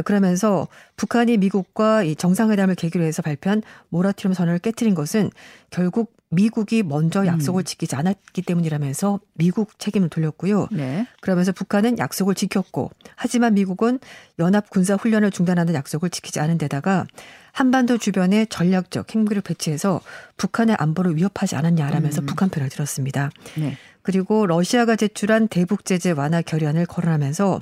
[0.06, 5.30] 그러면서 북한이 미국과 이 정상회담을 계기로 해서 발표한 모라토리엄 선언을 깨뜨린 것은
[5.70, 7.28] 결국 미국이 먼저 음.
[7.28, 7.63] 약속을 음.
[7.63, 10.68] 지키지 않았기 때문이라면서 미국 책임을 돌렸고요.
[10.72, 11.08] 네.
[11.22, 14.00] 그러면서 북한은 약속을 지켰고 하지만 미국은
[14.39, 17.06] 연합 군사 훈련을 중단하는 약속을 지키지 않은 데다가
[17.54, 20.02] 한반도 주변에 전략적 핵무기를 배치해서
[20.38, 22.26] 북한의 안보를 위협하지 않았냐라면서 음.
[22.26, 23.30] 북한 편을 들었습니다.
[23.56, 23.78] 네.
[24.02, 27.62] 그리고 러시아가 제출한 대북 제재 완화 결의안을 거론하면서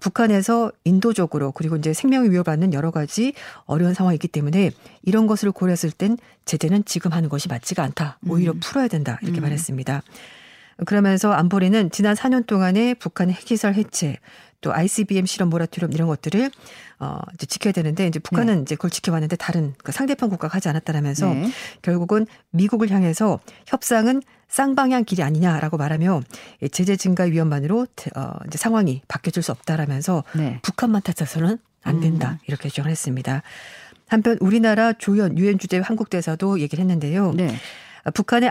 [0.00, 4.70] 북한에서 인도적으로 그리고 이제 생명을 위협받는 여러 가지 어려운 상황이 있기 때문에
[5.02, 8.18] 이런 것을 고려했을 땐 제재는 지금 하는 것이 맞지가 않다.
[8.26, 8.60] 오히려 음.
[8.60, 9.18] 풀어야 된다.
[9.22, 9.42] 이렇게 음.
[9.42, 10.02] 말했습니다.
[10.86, 14.18] 그러면서 안보리는 지난 4년 동안의 북한의 핵시설 해체
[14.60, 16.50] 또 ICBM 실험 모라토리엄 이런 것들을
[17.00, 18.62] 어 이제 지켜야 되는데 이제 북한은 네.
[18.62, 21.50] 이제 그걸 지켜봤는데 다른 그 상대편 국가가 하지 않았다라면서 네.
[21.82, 26.22] 결국은 미국을 향해서 협상은 쌍방향 길이 아니냐라고 말하며
[26.72, 30.58] 제재 증가 위험만으로 어 이제 상황이 바뀌어질 수 없다라면서 네.
[30.62, 32.38] 북한만 탓해서는 안 된다 음.
[32.48, 33.42] 이렇게 주장을 했습니다.
[34.08, 37.32] 한편 우리나라 조연 유엔 주재 한국 대사도 얘기를 했는데요.
[37.34, 37.54] 네.
[38.10, 38.50] 북한의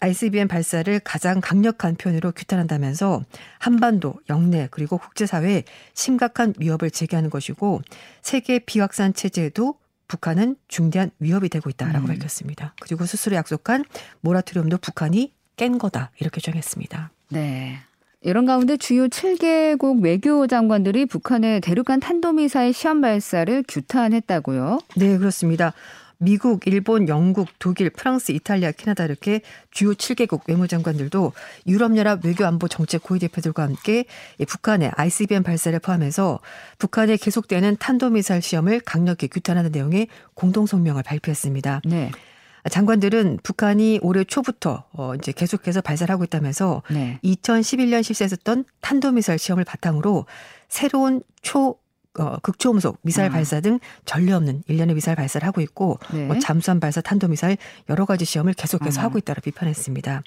[0.00, 3.22] ICBM 발사를 가장 강력한 표현으로 규탄한다면서
[3.58, 7.82] 한반도, 영내 그리고 국제사회에 심각한 위협을 제기하는 것이고
[8.22, 9.74] 세계 비확산 체제에도
[10.08, 12.08] 북한은 중대한 위협이 되고 있다라고 음.
[12.08, 12.74] 밝혔습니다.
[12.80, 13.84] 그리고 스스로 약속한
[14.20, 17.10] 모라토리엄도 북한이 깬 거다 이렇게 주장했습니다.
[17.30, 17.78] 네.
[18.22, 24.80] 이런 가운데 주요 7개국 외교 장관들이 북한의 대륙간 탄도미사일 시험 발사를 규탄했다고요?
[24.96, 25.74] 네, 그렇습니다.
[26.18, 31.32] 미국, 일본, 영국, 독일, 프랑스, 이탈리아, 캐나다 이렇게 주요 7개국 외무장관들도
[31.66, 34.06] 유럽연합 외교안보 정책 고위 대표들과 함께
[34.46, 36.40] 북한의 ICBM 발사를 포함해서
[36.78, 41.82] 북한의 계속되는 탄도미사일 시험을 강력히 규탄하는 내용의 공동 성명을 발표했습니다.
[41.84, 42.10] 네.
[42.68, 47.20] 장관들은 북한이 올해 초부터 어 이제 계속해서 발사를 하고 있다면서 네.
[47.22, 50.26] 2011년 실시했었던 탄도미사일 시험을 바탕으로
[50.68, 51.76] 새로운 초
[52.18, 53.32] 어, 극초음속 미사일 아.
[53.32, 56.26] 발사 등 전례 없는 일련의 미사일 발사를 하고 있고 네.
[56.26, 57.56] 뭐 잠수함 발사 탄도 미사일
[57.88, 59.04] 여러 가지 시험을 계속해서 아.
[59.04, 60.22] 하고 있다고 비판했습니다.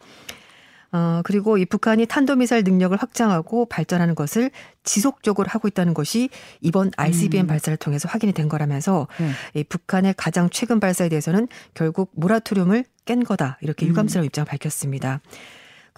[0.91, 4.49] 어, 그리고 이 북한이 탄도미사일 능력을 확장하고 발전하는 것을
[4.83, 6.29] 지속적으로 하고 있다는 것이
[6.61, 7.47] 이번 ICBM 음.
[7.47, 9.29] 발사를 통해서 확인이 된 거라면서 네.
[9.59, 13.89] 이 북한의 가장 최근 발사에 대해서는 결국 모라토리움을 깬 거다 이렇게 음.
[13.89, 14.27] 유감스러운 음.
[14.27, 15.21] 입장을 밝혔습니다.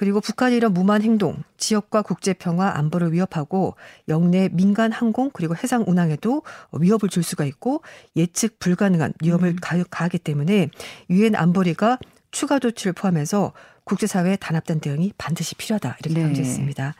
[0.02, 3.76] 그리고 북한이 이런 무만 행동, 지역과 국제 평화 안보를 위협하고
[4.08, 7.84] 영내 민간 항공 그리고 해상 운항에도 위협을 줄 수가 있고
[8.16, 9.86] 예측 불가능한 위협을 음.
[9.92, 10.72] 가하기 때문에
[11.12, 12.00] 유엔 안보리가
[12.32, 16.24] 추가 조치를 포함해서 국제사회의 단합된 대응이 반드시 필요하다 이렇게 네.
[16.24, 16.96] 강조했습니다.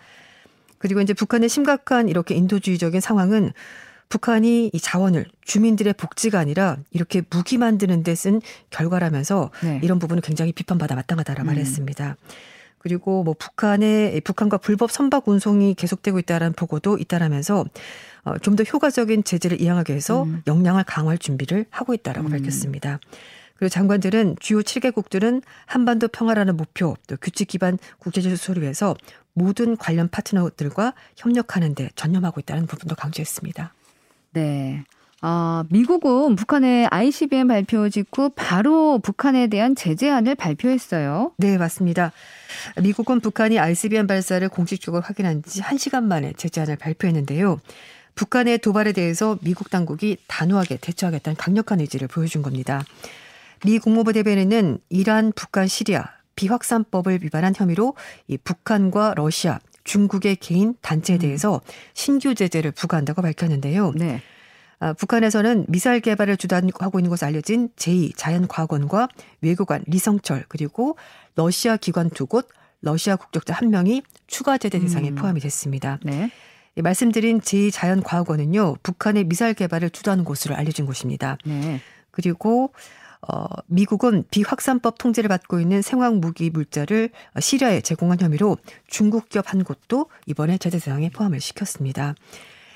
[0.78, 3.52] 그리고 이제 북한의 심각한 이렇게 인도주의적인 상황은
[4.10, 9.80] 북한이 이 자원을 주민들의 복지가 아니라 이렇게 무기 만드는 데 쓴 결과라면서 네.
[9.82, 11.48] 이런 부분은 굉장히 비판받아 마땅하다라 고 음.
[11.48, 12.16] 말했습니다.
[12.82, 17.66] 그리고 뭐 북한의 북한과 불법 선박 운송이 계속되고 있다라는 보고도 있다라면서
[18.24, 20.42] 어, 좀 더 효과적인 제재를 이행하기 위해서 음.
[20.48, 22.32] 역량을 강화할 준비를 하고 있다라고 음.
[22.32, 23.00] 밝혔습니다.
[23.56, 28.96] 그리고 장관들은 주요 7개국들은 한반도 평화라는 목표 또 규칙 기반 국제제재 수를 위해서
[29.34, 33.74] 모든 관련 파트너들과 협력하는 데 전념하고 있다는 부분도 강조했습니다.
[34.34, 34.84] 네.
[35.24, 41.34] 아, 미국은 북한의 ICBM 발표 직후 바로 북한에 대한 제재안을 발표했어요.
[41.38, 42.12] 네, 맞습니다.
[42.82, 47.60] 미국은 북한이 ICBM 발사를 공식적으로 확인한 지 1시간 만에 제재안을 발표했는데요.
[48.16, 52.84] 북한의 도발에 대해서 미국 당국이 단호하게 대처하겠다는 강력한 의지를 보여준 겁니다.
[53.64, 56.06] 미 국무부 대변인은 이란, 북한, 시리아
[56.36, 57.94] 비확산법을 위반한 혐의로
[58.28, 61.62] 이 북한과 러시아 중국의 개인 단체에 대해서
[61.94, 63.94] 신규 제재를 부과한다고 밝혔는데요.
[63.96, 64.22] 네.
[64.82, 69.10] 아, 북한에서는 미사일 개발을 주도하고 있는 것으로 알려진 제2 자연과학원과
[69.42, 70.98] 외교관 리성철 그리고
[71.36, 72.50] 러시아 기관 두 곳,
[72.82, 75.16] 러시아 국적자 한 명이 추가 제재 대상에 음.
[75.16, 76.00] 포함이 됐습니다.
[76.04, 76.32] 네.
[76.78, 81.38] 예, 말씀드린 제2 자연과학원은요, 북한의 미사일 개발을 주도하는 곳으로 알려진 곳입니다.
[81.46, 81.80] 네.
[82.10, 82.74] 그리고
[83.22, 89.64] 어, 미국은 비확산법 통제를 받고 있는 생화학 무기 물자를 시리아에 제공한 혐의로 중국 기업 한
[89.64, 92.16] 곳도 이번에 제재 대상에 포함을 시켰습니다.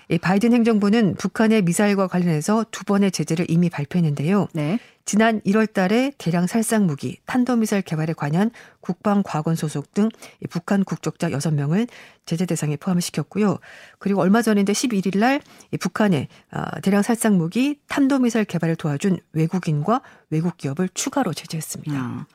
[0.09, 4.47] 이 바이든 행정부는 북한의 미사일과 관련해서 두 번의 제재를 이미 발표했는데요.
[4.53, 4.79] 네.
[5.05, 8.49] 지난 1월 달에 대량 살상 무기, 탄도미사일 개발에 관한
[8.81, 10.09] 국방 과건 소속 등
[10.49, 11.87] 북한 국적자 6명을
[12.25, 13.59] 제재 대상에 포함을 시켰고요.
[13.99, 15.41] 그리고 얼마 전인데 11일 날
[15.79, 21.93] 북한의 아, 대량 살상 무기, 탄도미사일 개발을 도와준 외국인과 외국 기업을 추가로 제재했습니다.
[21.95, 22.25] 아,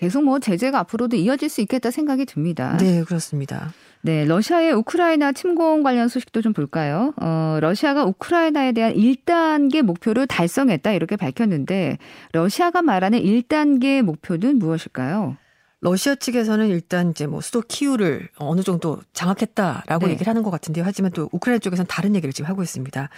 [0.00, 2.78] 계속 뭐 제재가 앞으로도 이어질 수 있겠다 생각이 듭니다.
[2.78, 3.74] 네, 그렇습니다.
[4.00, 7.12] 네, 러시아의 우크라이나 침공 관련 소식도 좀 볼까요?
[7.20, 11.98] 어, 러시아가 우크라이나에 대한 1단계 목표를 달성했다 이렇게 밝혔는데
[12.32, 15.36] 러시아가 말하는 1단계 목표는 무엇일까요?
[15.82, 20.12] 러시아 측에서는 일단 이제 뭐 수도 키우를 어느 정도 장악했다라고 네.
[20.12, 20.82] 얘기를 하는 것 같은데요.
[20.86, 23.10] 하지만 또 우크라이나 쪽에서는 다른 얘기를 지금 하고 있습니다.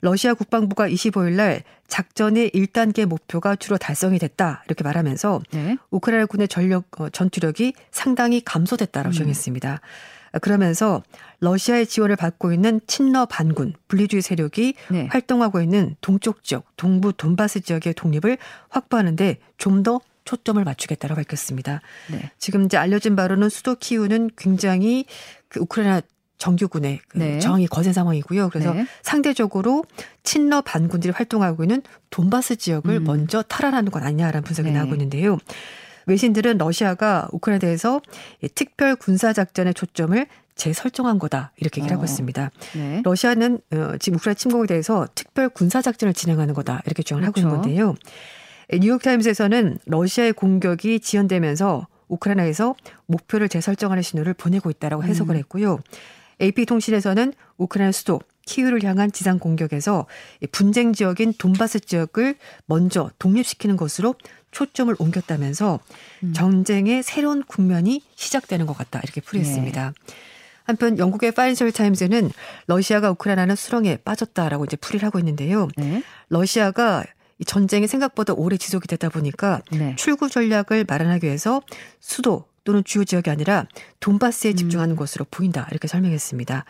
[0.00, 5.76] 러시아 국방부가 25일 날 작전의 1단계 목표가 주로 달성이 됐다 이렇게 말하면서 네.
[5.90, 9.12] 우크라이나 군의 전력 어, 전투력이 상당히 감소됐다라고 음.
[9.12, 9.80] 주장했습니다.
[10.40, 11.02] 그러면서
[11.40, 15.08] 러시아의 지원을 받고 있는 친러 반군 분리주의 세력이 네.
[15.10, 21.80] 활동하고 있는 동쪽 지역, 동부 돈바스 지역의 독립을 확보하는데 좀더 초점을 맞추겠다고 밝혔습니다.
[22.12, 22.30] 네.
[22.38, 25.06] 지금 이제 알려진 바로는 수도 키우는 굉장히
[25.48, 26.02] 그 우크라이나
[26.40, 27.38] 정규군의 그 네.
[27.38, 28.48] 저항이 거센 상황이고요.
[28.48, 28.86] 그래서 네.
[29.02, 29.84] 상대적으로
[30.24, 33.04] 친러 반군들이 활동하고 있는 돈바스 지역을 음.
[33.04, 34.78] 먼저 탈환하는 건 아니냐라는 분석이 네.
[34.78, 35.38] 나오고 있는데요.
[36.06, 38.00] 외신들은 러시아가 우크라이나에 대해서
[38.42, 40.26] 이 특별 군사 작전의 초점을
[40.56, 42.06] 재설정한 거다 이렇게 얘기를 하고 어.
[42.06, 42.50] 있습니다.
[42.74, 43.02] 네.
[43.04, 47.50] 러시아는 어, 지금 우크라이나 침공에 대해서 특별 군사 작전을 진행하는 거다 이렇게 주장을 하고 있는
[47.50, 47.68] 그렇죠.
[47.68, 47.94] 건데요.
[48.72, 52.74] 뉴욕타임스에서는 러시아의 공격이 지연되면서 우크라이나에서
[53.06, 55.38] 목표를 재설정하는 신호를 보내고 있다라고 해석을 음.
[55.38, 55.80] 했고요.
[56.40, 60.06] AP-통신에서는 우크라이나 수도 키우를 향한 지상 공격에서
[60.40, 64.14] 이 분쟁 지역인 돈바스 지역을 먼저 독립시키는 것으로
[64.50, 65.78] 초점을 옮겼다면서
[66.24, 66.32] 음.
[66.32, 69.92] 전쟁의 새로운 국면이 시작되는 것 같다 이렇게 풀이했습니다.
[70.64, 72.30] 한편 영국의 파이낸셜 타임즈는
[72.66, 75.68] 러시아가 우크라이나는 수렁에 빠졌다라고 이제 풀이를 하고 있는데요.
[75.76, 76.02] 네.
[76.28, 77.04] 러시아가
[77.38, 79.94] 이 전쟁이 생각보다 오래 지속이 되다 보니까 네.
[79.96, 81.62] 출구 전략을 마련하기 위해서
[81.98, 83.66] 수도 또는 주요 지역이 아니라
[84.00, 86.64] 돈바스에 집중하는 것으로 보인다 이렇게 설명했습니다.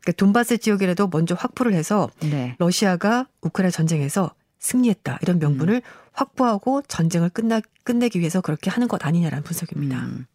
[0.00, 2.54] 그러니까 돈바스 지역이라도 먼저 확보를 해서 네.
[2.58, 5.82] 러시아가 우크라이나 전쟁에서 승리했다 이런 명분을
[6.12, 9.98] 확보하고 전쟁을 끝나 끝내기 위해서 그렇게 하는 것 아니냐라는 분석입니다.
[9.98, 10.26] 음.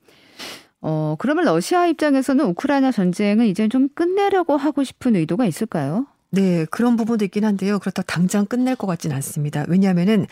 [0.82, 6.08] 어, 그러면 러시아 입장에서는 우크라이나 전쟁은 이제 좀 끝내려고 하고 싶은 의도가 있을까요?
[6.32, 7.78] 네, 그런 부분도 있긴 한데요.
[7.80, 9.66] 그렇다고 당장 끝낼 것 같지는 않습니다.
[9.68, 10.26] 왜냐하면은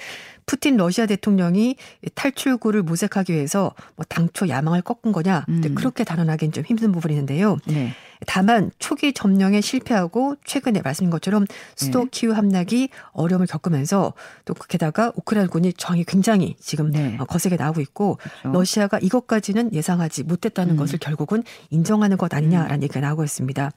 [0.46, 1.76] 푸틴 러시아 대통령이
[2.16, 5.46] 탈출구를 모색하기 위해서 뭐 당초 야망을 꺾은 거냐?
[5.50, 5.76] 음.
[5.76, 7.58] 그렇게 단언하기는 좀 힘든 부분이 있는데요.
[7.68, 7.94] 네.
[8.26, 12.10] 다만 초기 점령에 실패하고 최근에 말씀인 것처럼 수도 네.
[12.12, 14.14] 키우 함락이 어려움을 겪으면서
[14.46, 17.18] 또 게다가 우크라이나군이 저항이 굉장히 지금 네.
[17.20, 18.58] 어, 거세게 나오고 있고 그렇죠.
[18.58, 20.78] 러시아가 이것까지는 예상하지 못했다는 음.
[20.78, 23.72] 것을 결국은 인정하는 것 아니냐라는 얘기가 나오고 있습니다.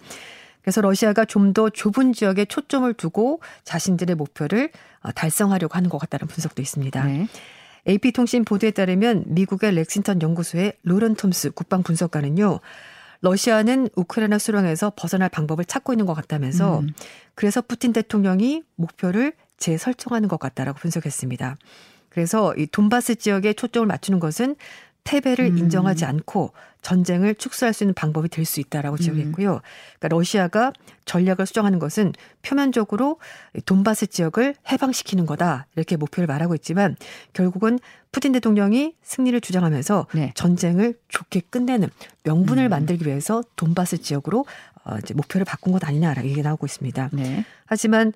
[0.62, 4.70] 그래서 러시아가 좀 더 좁은 지역에 초점을 두고 자신들의 목표를
[5.00, 7.04] 어, 달성하려고 하는 것 같다는 분석도 있습니다.
[7.04, 7.28] 네.
[7.88, 12.60] AP통신 보도에 따르면 미국의 렉싱턴 연구소의 로런 톰스 국방 분석가는요.
[13.20, 16.88] 러시아는 우크라이나 수렁에서 벗어날 방법을 찾고 있는 것 같다면서 음.
[17.34, 21.56] 그래서 푸틴 대통령이 목표를 재설정하는 것 같다라고 분석했습니다.
[22.08, 24.56] 그래서 이 돈바스 지역에 초점을 맞추는 것은
[25.04, 25.58] 패배를 음.
[25.58, 29.60] 인정하지 않고 전쟁을 축소할 수 있는 방법이 될 수 있다라고 지적했고요.
[29.98, 30.72] 그러니까 러시아가
[31.04, 33.18] 전략을 수정하는 것은 표면적으로
[33.66, 36.96] 돈바스 지역을 해방시키는 거다 이렇게 목표를 말하고 있지만
[37.32, 37.78] 결국은
[38.10, 40.32] 푸틴 대통령이 승리를 주장하면서 네.
[40.34, 41.88] 전쟁을 좋게 끝내는
[42.24, 42.70] 명분을 음.
[42.70, 44.44] 만들기 위해서 돈바스 지역으로
[44.84, 47.10] 어, 이제 목표를 바꾼 것 아니냐라고 얘기가 나오고 있습니다.
[47.12, 47.44] 네.
[47.66, 48.12] 하지만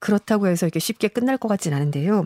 [0.00, 2.24] 그렇다고 해서 이렇게 쉽게 끝날 것 같진 않은데요.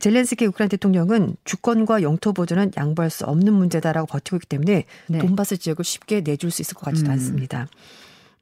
[0.00, 5.18] 젤렌스키 우크라이나 대통령은 주권과 영토 보존은 양보할 수 없는 문제다라고 버티고 있기 때문에 네.
[5.18, 7.12] 돈바스 지역을 쉽게 내줄 수 있을 것 같지도 음.
[7.12, 7.66] 않습니다.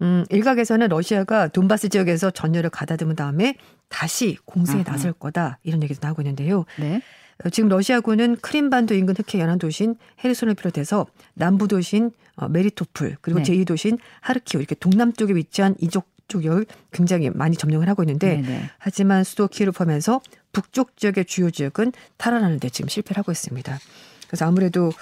[0.02, 3.56] 음, 일각에서는 러시아가 돈바스 지역에서 전열을 가다듬은 다음에
[3.88, 4.92] 다시 공세에 아하.
[4.92, 6.66] 나설 거다 이런 얘기도 나오고 있는데요.
[6.78, 7.00] 네.
[7.44, 13.40] 어, 지금 러시아군은 크림반도 인근 흑해 연안 도시인 헤르손을 비롯해서 남부 도시인 어, 메리토플 그리고
[13.40, 13.44] 네.
[13.44, 18.42] 제2도시인 하르키우 이렇게 동남쪽에 위치한 이쪽 쪽을 굉장히 많이 점령을 하고 있는데 네.
[18.42, 18.70] 네.
[18.78, 20.20] 하지만 수도 키를 포함해서
[20.52, 23.78] 북쪽 지역의 주요 지역은 탈환하는 데 지금 실패를 하고 있습니다.
[24.26, 24.92] 그래서 아무래도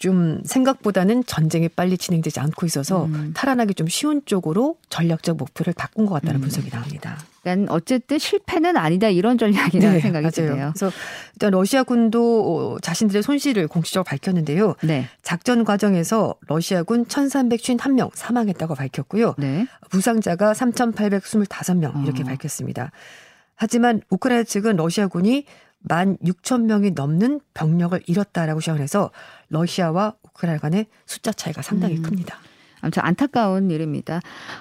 [0.00, 3.32] 좀 생각보다는 전쟁이 빨리 진행되지 않고 있어서 음.
[3.36, 6.40] 탈환하기 좀 쉬운 쪽으로 전략적 목표를 바꾼 것 같다는 음.
[6.40, 7.18] 분석이 나옵니다.
[7.42, 10.52] 그러니까 어쨌든 실패는 아니다 이런 전략이라는 네, 생각이 맞아요.
[10.52, 10.72] 드네요.
[10.74, 10.90] 그래서
[11.34, 14.74] 일단 러시아군도 어, 자신들의 손실을 공식적으로 밝혔는데요.
[14.82, 15.06] 네.
[15.22, 19.34] 작전 과정에서 러시아군 1,351명 사망했다고 밝혔고요.
[19.36, 19.66] 네.
[19.90, 22.26] 부상자가 3,825명 이렇게 어.
[22.26, 22.90] 밝혔습니다.
[23.54, 25.44] 하지만 우크라이나 측은 러시아군이
[25.80, 29.10] 만 6천 명이 넘는 병력을 잃었다라고 주장해서
[29.48, 32.02] 러시아와 우크라이나 간의 숫자 차이가 상당히 음.
[32.02, 32.38] 큽니다.
[32.82, 34.20] 아무튼 안타까운 일입니다.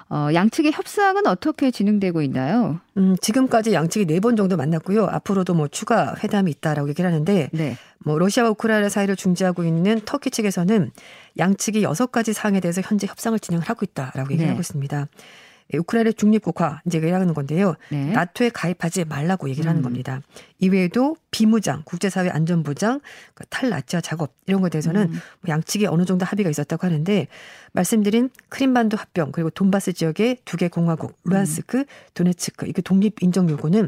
[0.10, 2.82] 어, 양측의 협상은 어떻게 진행되고 있나요?
[2.98, 5.06] 음, 지금까지 양측이 네 번 정도 만났고요.
[5.06, 7.78] 앞으로도 뭐 추가 회담이 있다라고 얘기를 하는데, 네.
[8.00, 10.92] 뭐 러시아와 우크라이나 사이를 중재하고 있는 터키 측에서는
[11.38, 14.50] 양측이 여섯 가지 사항에 대해서 현재 협상을 진행을 하고 있다라고 얘기를 네.
[14.50, 15.08] 하고 있습니다.
[15.74, 17.76] 예, 우크라이나 중립국화 이제 얘기하는 건데요.
[17.90, 18.12] 네.
[18.12, 19.70] 나토에 가입하지 말라고 얘기를 음.
[19.70, 20.22] 하는 겁니다.
[20.60, 23.02] 이외에도 비무장, 국제사회 안전보장,
[23.36, 25.12] 그 탈나치화 작업 이런 것에 대해서는 음.
[25.12, 27.28] 뭐 양측이 어느 정도 합의가 있었다고 하는데
[27.74, 31.86] 말씀드린 크림반도 합병 그리고 돈바스 지역의 두 개 공화국 루안스크, 음.
[32.16, 33.88] 도네츠크 이게 독립 인정 요구는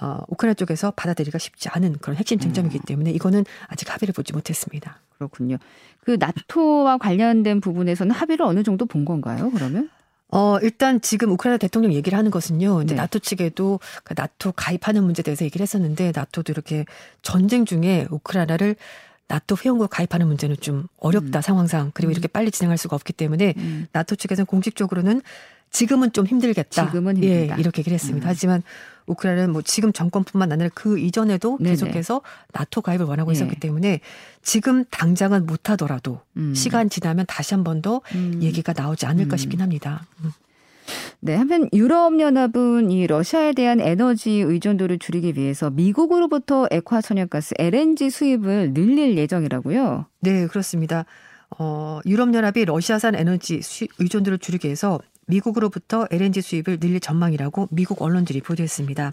[0.00, 2.80] 어, 우크라이나 쪽에서 받아들이기가 쉽지 않은 그런 핵심 쟁점이기 음.
[2.84, 4.98] 때문에 이거는 아직 합의를 보지 못했습니다.
[5.16, 5.56] 그렇군요.
[6.04, 9.52] 그 나토와 관련된 부분에서는 합의를 어느 정도 본 건가요?
[9.54, 9.88] 그러면?
[10.34, 12.82] 어, 일단 지금 우크라이나 대통령 얘기를 하는 것은요.
[12.82, 13.00] 이제 네.
[13.00, 16.84] 나토 측에도 그 나토 가입하는 문제에 대해서 얘기를 했었는데 나토도 이렇게
[17.22, 18.74] 전쟁 중에 우크라이나를
[19.28, 21.40] 나토 회원국 가입하는 문제는 좀 어렵다 음.
[21.40, 22.12] 상황상 그리고 음.
[22.12, 23.86] 이렇게 빨리 진행할 수가 없기 때문에 음.
[23.92, 25.22] 나토 측에서는 공식적으로는
[25.70, 26.86] 지금은 좀 힘들겠다.
[26.86, 27.56] 지금은 힘들다.
[27.56, 28.26] 예, 이렇게 얘기를 했습니다.
[28.26, 28.28] 음.
[28.28, 28.62] 하지만
[29.06, 31.70] 우크라이나는 뭐 지금 정권뿐만 아니라 그 이전에도 네네.
[31.70, 33.36] 계속해서 나토 가입을 원하고 네.
[33.36, 34.00] 있었기 때문에
[34.42, 36.54] 지금 당장은 못하더라도 음.
[36.54, 38.40] 시간 지나면 다시 한 번더 음.
[38.42, 39.38] 얘기가 나오지 않을까 음.
[39.38, 40.06] 싶긴 합니다.
[40.22, 40.32] 음.
[41.20, 48.74] 네, 한편 유럽연합은 이 러시아에 대한 에너지 의존도를 줄이기 위해서 미국으로부터 액화 천연가스 LNG 수입을
[48.74, 50.06] 늘릴 예정이라고요.
[50.20, 51.06] 네, 그렇습니다.
[51.58, 53.60] 어, 유럽연합이 러시아산 에너지
[53.98, 59.12] 의존도를 줄이기 위해서 미국으로부터 LNG 수입을 늘릴 전망이라고 미국 언론들이 보도했습니다.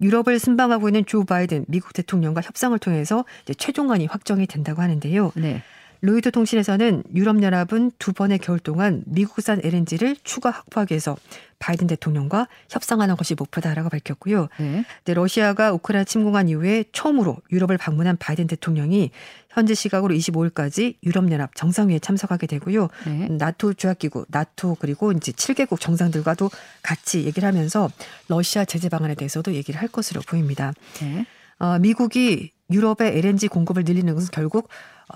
[0.00, 5.32] 유럽을 순방하고 있는 조 바이든 미국 대통령과 협상을 통해서 이제 최종안이 확정이 된다고 하는데요.
[5.36, 5.62] 네.
[6.04, 11.16] 로이터 통신에서는 유럽연합은 두 번의 겨울 동안 미국산 LNG를 추가 확보하기 위해서
[11.60, 14.48] 바이든 대통령과 협상하는 것이 목표다라고 밝혔고요.
[14.58, 14.84] 네.
[15.14, 19.12] 러시아가 우크라이나 침공한 이후에 처음으로 유럽을 방문한 바이든 대통령이
[19.48, 22.88] 현재 시각으로 25일까지 유럽연합 정상회의에 참석하게 되고요.
[23.06, 23.28] 네.
[23.30, 26.50] 나토 조약기구, 나토 그리고 이제 7개국 정상들과도
[26.82, 27.88] 같이 얘기를 하면서
[28.28, 30.74] 러시아 제재 방안에 대해서도 얘기를 할 것으로 보입니다.
[31.00, 31.24] 네.
[31.58, 34.68] 어, 미국이 유럽의 LNG 공급을 늘리는 것은 결국 어,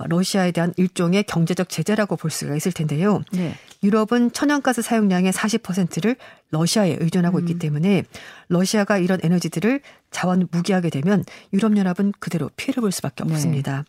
[0.07, 3.23] 러시아에 대한 일종의 경제적 제재라고 볼 수가 있을 텐데요.
[3.33, 3.55] 네.
[3.83, 6.17] 유럽은 천연가스 사용량의 40%를
[6.51, 7.43] 러시아에 의존하고 음.
[7.43, 8.05] 있기 때문에
[8.49, 9.81] 러시아가 이런 에너지들을
[10.11, 13.33] 자원 무기하게 되면 유럽연합은 그대로 피해를 볼 수밖에 네.
[13.33, 13.85] 없습니다.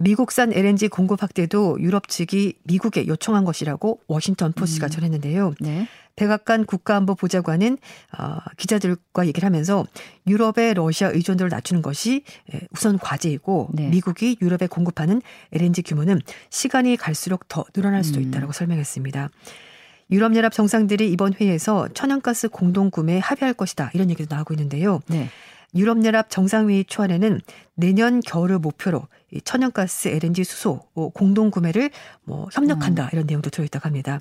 [0.00, 4.90] 미국산 LNG 공급 확대도 유럽 측이 미국에 요청한 것이라고 워싱턴 포스트가 음.
[4.90, 5.54] 전했는데요.
[5.60, 5.88] 네.
[6.16, 7.78] 백악관 국가안보 보좌관은
[8.18, 9.84] 어, 기자들과 얘기를 하면서
[10.26, 12.24] 유럽의 러시아 의존도를 낮추는 것이
[12.72, 13.88] 우선 과제이고 네.
[13.88, 18.24] 미국이 유럽에 공급하는 LNG 규모는 시간이 갈수록 더 늘어날 수도 음.
[18.24, 18.52] 있다고 음.
[18.52, 19.30] 설명했습니다.
[20.10, 25.00] 유럽연합 정상들이 이번 회의에서 천연가스 공동 구매에 합의할 것이다 이런 얘기도 나오고 있는데요.
[25.08, 25.28] 네.
[25.76, 27.40] 유럽연합 정상회의 초안에는
[27.74, 29.06] 내년 겨울을 목표로
[29.44, 30.80] 천연가스 LNG 수소
[31.14, 31.90] 공동 구매를
[32.24, 33.08] 뭐 협력한다 음.
[33.12, 34.20] 이런 내용도 들어있다고 합니다.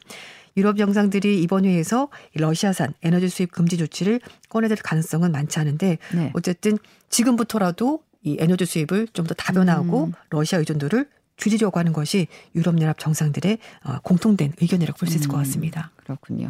[0.58, 6.32] 유럽 정상들이 이번 회의에서 러시아산 에너지 수입 금지 조치를 꺼내들 가능성은 많지 않은데 네.
[6.34, 6.78] 어쨌든
[7.10, 10.12] 지금부터라도 이 에너지 수입을 좀 더 다변화하고 음.
[10.30, 15.43] 러시아 의존도를 줄이려고 하는 것이 유럽연합 정상들의 어, 공통된 의견이라고 볼 수 있을 것 음,
[15.43, 15.91] 같습니다.
[16.06, 16.47] 그렇군요.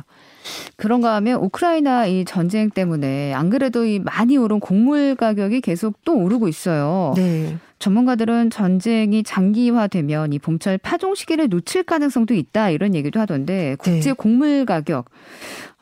[0.75, 6.15] 그런가 하면 우크라이나 이 전쟁 때문에 안 그래도 이 많이 오른 곡물 가격이 계속 또
[6.17, 7.13] 오르고 있어요.
[7.15, 7.57] 네.
[7.79, 14.13] 전문가들은 전쟁이 장기화되면 이 봄철 파종 시기를 놓칠 가능성도 있다 이런 얘기도 하던데 국제 네.
[14.13, 15.05] 곡물 가격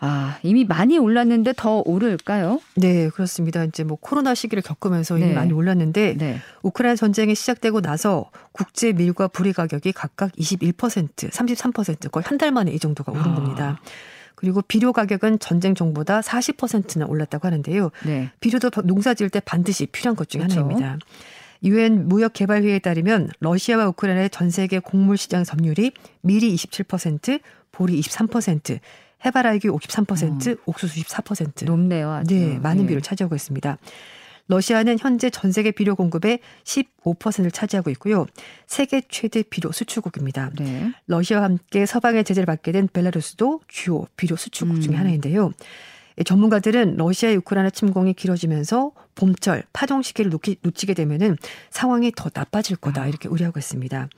[0.06, 2.60] 아, 이미 많이 올랐는데 더 오를까요?
[2.76, 3.64] 네, 그렇습니다.
[3.64, 5.34] 이제 뭐 코로나 시기를 겪으면서 이미 네.
[5.34, 6.42] 많이 올랐는데 네.
[6.62, 12.72] 우크라이나 전쟁이 시작되고 나서 국제 밀과 불의 가격이 각각 21%, 33% 거의 한 달 만에
[12.72, 13.36] 이 정도가 오른 아.
[13.36, 13.63] 겁니다.
[14.36, 17.92] 그리고 비료 가격은 전쟁 전보다 40%나 올랐다고 하는데요.
[18.06, 18.30] 네.
[18.42, 20.60] 비료도 농사 지을 때 반드시 필요한 것 중에 그렇죠.
[20.60, 20.98] 하나입니다.
[21.64, 27.40] 유엔 무역개발회의에 따르면 러시아와 우크라이나의 전 세계 곡물 시장 점유율이 밀이 27%,
[27.72, 28.80] 보리 23%,
[29.26, 30.62] 해바라기 53%, 어.
[30.66, 31.66] 옥수수 14%.
[31.66, 32.12] 높네요.
[32.12, 32.36] 아주.
[32.36, 32.88] 네, 많은 네.
[32.88, 33.78] 비율을 차지하고 있습니다.
[34.48, 38.26] 러시아는 현재 전 세계 비료 공급의 15%를 차지하고 있고요.
[38.68, 40.52] 세계 최대 비료 수출국입니다.
[40.60, 40.92] 네.
[41.08, 44.82] 러시아와 함께 서방의 제재를 받게 된 벨라루스도 주요 비료 수출국 음.
[44.82, 45.52] 중의 하나인데요.
[46.26, 50.32] 전문가들은 러시아의 우크라이나 침공이 길어지면서 봄철 파종 시기를
[50.62, 51.38] 놓치게 되면은
[51.72, 53.08] 상황이 더 나빠질 거다 아.
[53.08, 54.10] 이렇게 우려하고 있습니다.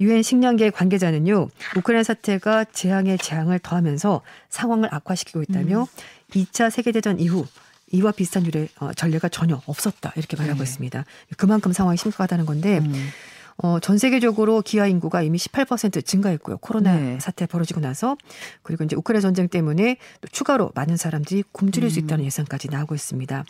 [0.00, 1.48] 유엔 식량계 관계자는요.
[1.76, 5.86] 우크라이나 사태가 재앙에 재앙을 더하면서 상황을 악화시키고 있다며 음.
[6.32, 7.46] 2차 세계대전 이후
[7.92, 10.64] 이와 비슷한 유례 어, 전례가 전혀 없었다 이렇게 말하고 네.
[10.64, 11.04] 있습니다.
[11.36, 13.08] 그만큼 상황이 심각하다는 건데 음.
[13.58, 16.58] 어, 전 세계적으로 기아 인구가 이미 18% 증가했고요.
[16.58, 17.18] 코로나 네.
[17.20, 18.16] 사태 벌어지고 나서
[18.62, 21.90] 그리고 이제 우크라이나 전쟁 때문에 또 추가로 많은 사람들이 굶주릴 음.
[21.90, 23.44] 수 있다는 예상까지 나오고 있습니다.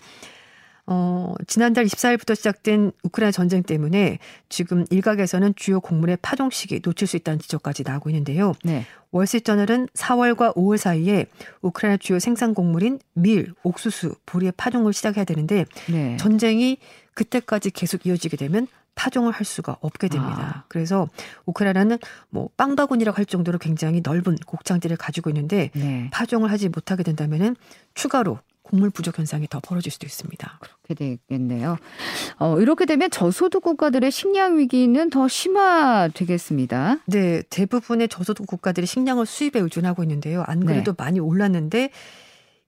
[0.92, 4.18] 어, 지난달 24일부터 시작된 우크라이나 전쟁 때문에
[4.50, 8.52] 지금 일각에서는 주요 곡물의 파종식이 놓칠 수 있다는 지적까지 나오고 있는데요.
[8.62, 8.84] 네.
[9.10, 11.26] 월스트저널은 4월과 5월 사이에
[11.62, 16.16] 우크라이나 주요 생산 곡물인 밀, 옥수수, 보리의 파종을 시작해야 되는데 네.
[16.18, 16.76] 전쟁이
[17.14, 20.56] 그때까지 계속 이어지게 되면 파종을 할 수가 없게 됩니다.
[20.58, 20.64] 아.
[20.68, 21.08] 그래서
[21.46, 26.10] 우크라이나는 뭐 빵바구니라고 할 정도로 굉장히 넓은 곡창들을 가지고 있는데 네.
[26.12, 27.56] 파종을 하지 못하게 된다면은
[27.94, 30.60] 추가로 곡물 부족 현상이 더 벌어질 수도 있습니다.
[30.60, 30.94] 그렇게
[31.28, 31.78] 되겠네요.
[32.38, 36.98] 어, 이렇게 되면 저소득 국가들의 식량 위기는 더 심화되겠습니다.
[37.06, 40.44] 네, 대부분의 저소득 국가들이 식량을 수입에 의존하고 있는데요.
[40.46, 41.02] 안 그래도 네.
[41.02, 41.90] 많이 올랐는데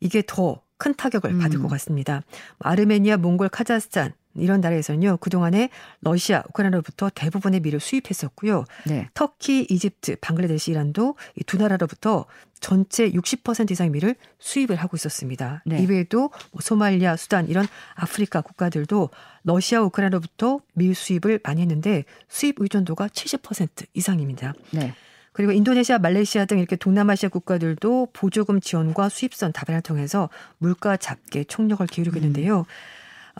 [0.01, 1.63] 이게 더 큰 타격을 받을 음.
[1.63, 2.23] 것 같습니다.
[2.59, 5.71] 아르메니아, 몽골, 카자흐스탄 이런 나라에서는요 그동안에
[6.01, 8.65] 러시아, 우크라이나로부터 대부분의 밀을 수입했었고요.
[8.87, 9.09] 네.
[9.15, 12.27] 터키, 이집트, 방글라데시, 이란도 이 두 나라로부터
[12.59, 15.63] 전체 60% 이상의 밀을 수입을 하고 있었습니다.
[15.67, 15.79] 네.
[15.83, 19.11] 이외에도 뭐 소말리아, 수단 이런 아프리카 국가들도
[19.45, 24.55] 러시아, 우크라이나로부터 밀 수입을 많이 했는데 수입 의존도가 70% 이상입니다.
[24.73, 24.95] 네.
[25.33, 31.87] 그리고 인도네시아, 말레이시아 등 이렇게 동남아시아 국가들도 보조금 지원과 수입선 다변을 통해서 물가 잡게 총력을
[31.87, 32.61] 기울이고 있는데요.
[32.61, 32.65] 음.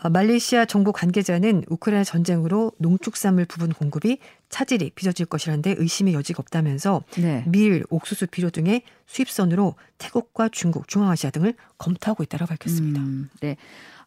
[0.03, 4.19] 어, 말레이시아 정부 관계자는 우크라이나 전쟁으로 농축산물 부분 공급이
[4.49, 7.43] 차질이 빚어질 것이라는데 의심의 여지가 없다면서 네.
[7.47, 12.99] 밀, 옥수수, 비료 등의 수입선으로 태국과 중국, 중앙아시아 등을 검토하고 있다고 밝혔습니다.
[12.99, 13.57] 음, 네.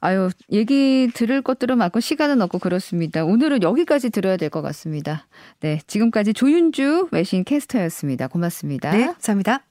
[0.00, 3.24] 아유, 얘기 들을 것들은 많고 시간은 없고 그렇습니다.
[3.24, 5.26] 오늘은 여기까지 들어야 될 것 같습니다.
[5.60, 5.80] 네.
[5.86, 8.28] 지금까지 조윤주 외신 캐스터였습니다.
[8.28, 8.92] 고맙습니다.
[8.92, 9.06] 네.
[9.06, 9.64] 감사합니다.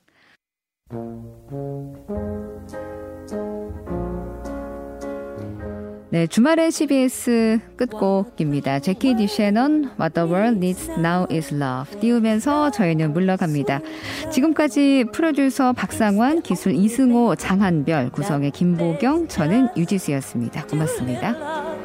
[6.10, 8.80] 네, 주말엔 CBS 끝곡입니다.
[8.80, 13.82] 제키 디셰넌 What the World Needs Now is Love 띄우면서 저희는 물러갑니다.
[14.32, 20.68] 지금까지 프로듀서 박상환, 기술 이승호, 장한별, 구성의 김보경, 저는 유지수였습니다.
[20.68, 21.78] 고맙습니다.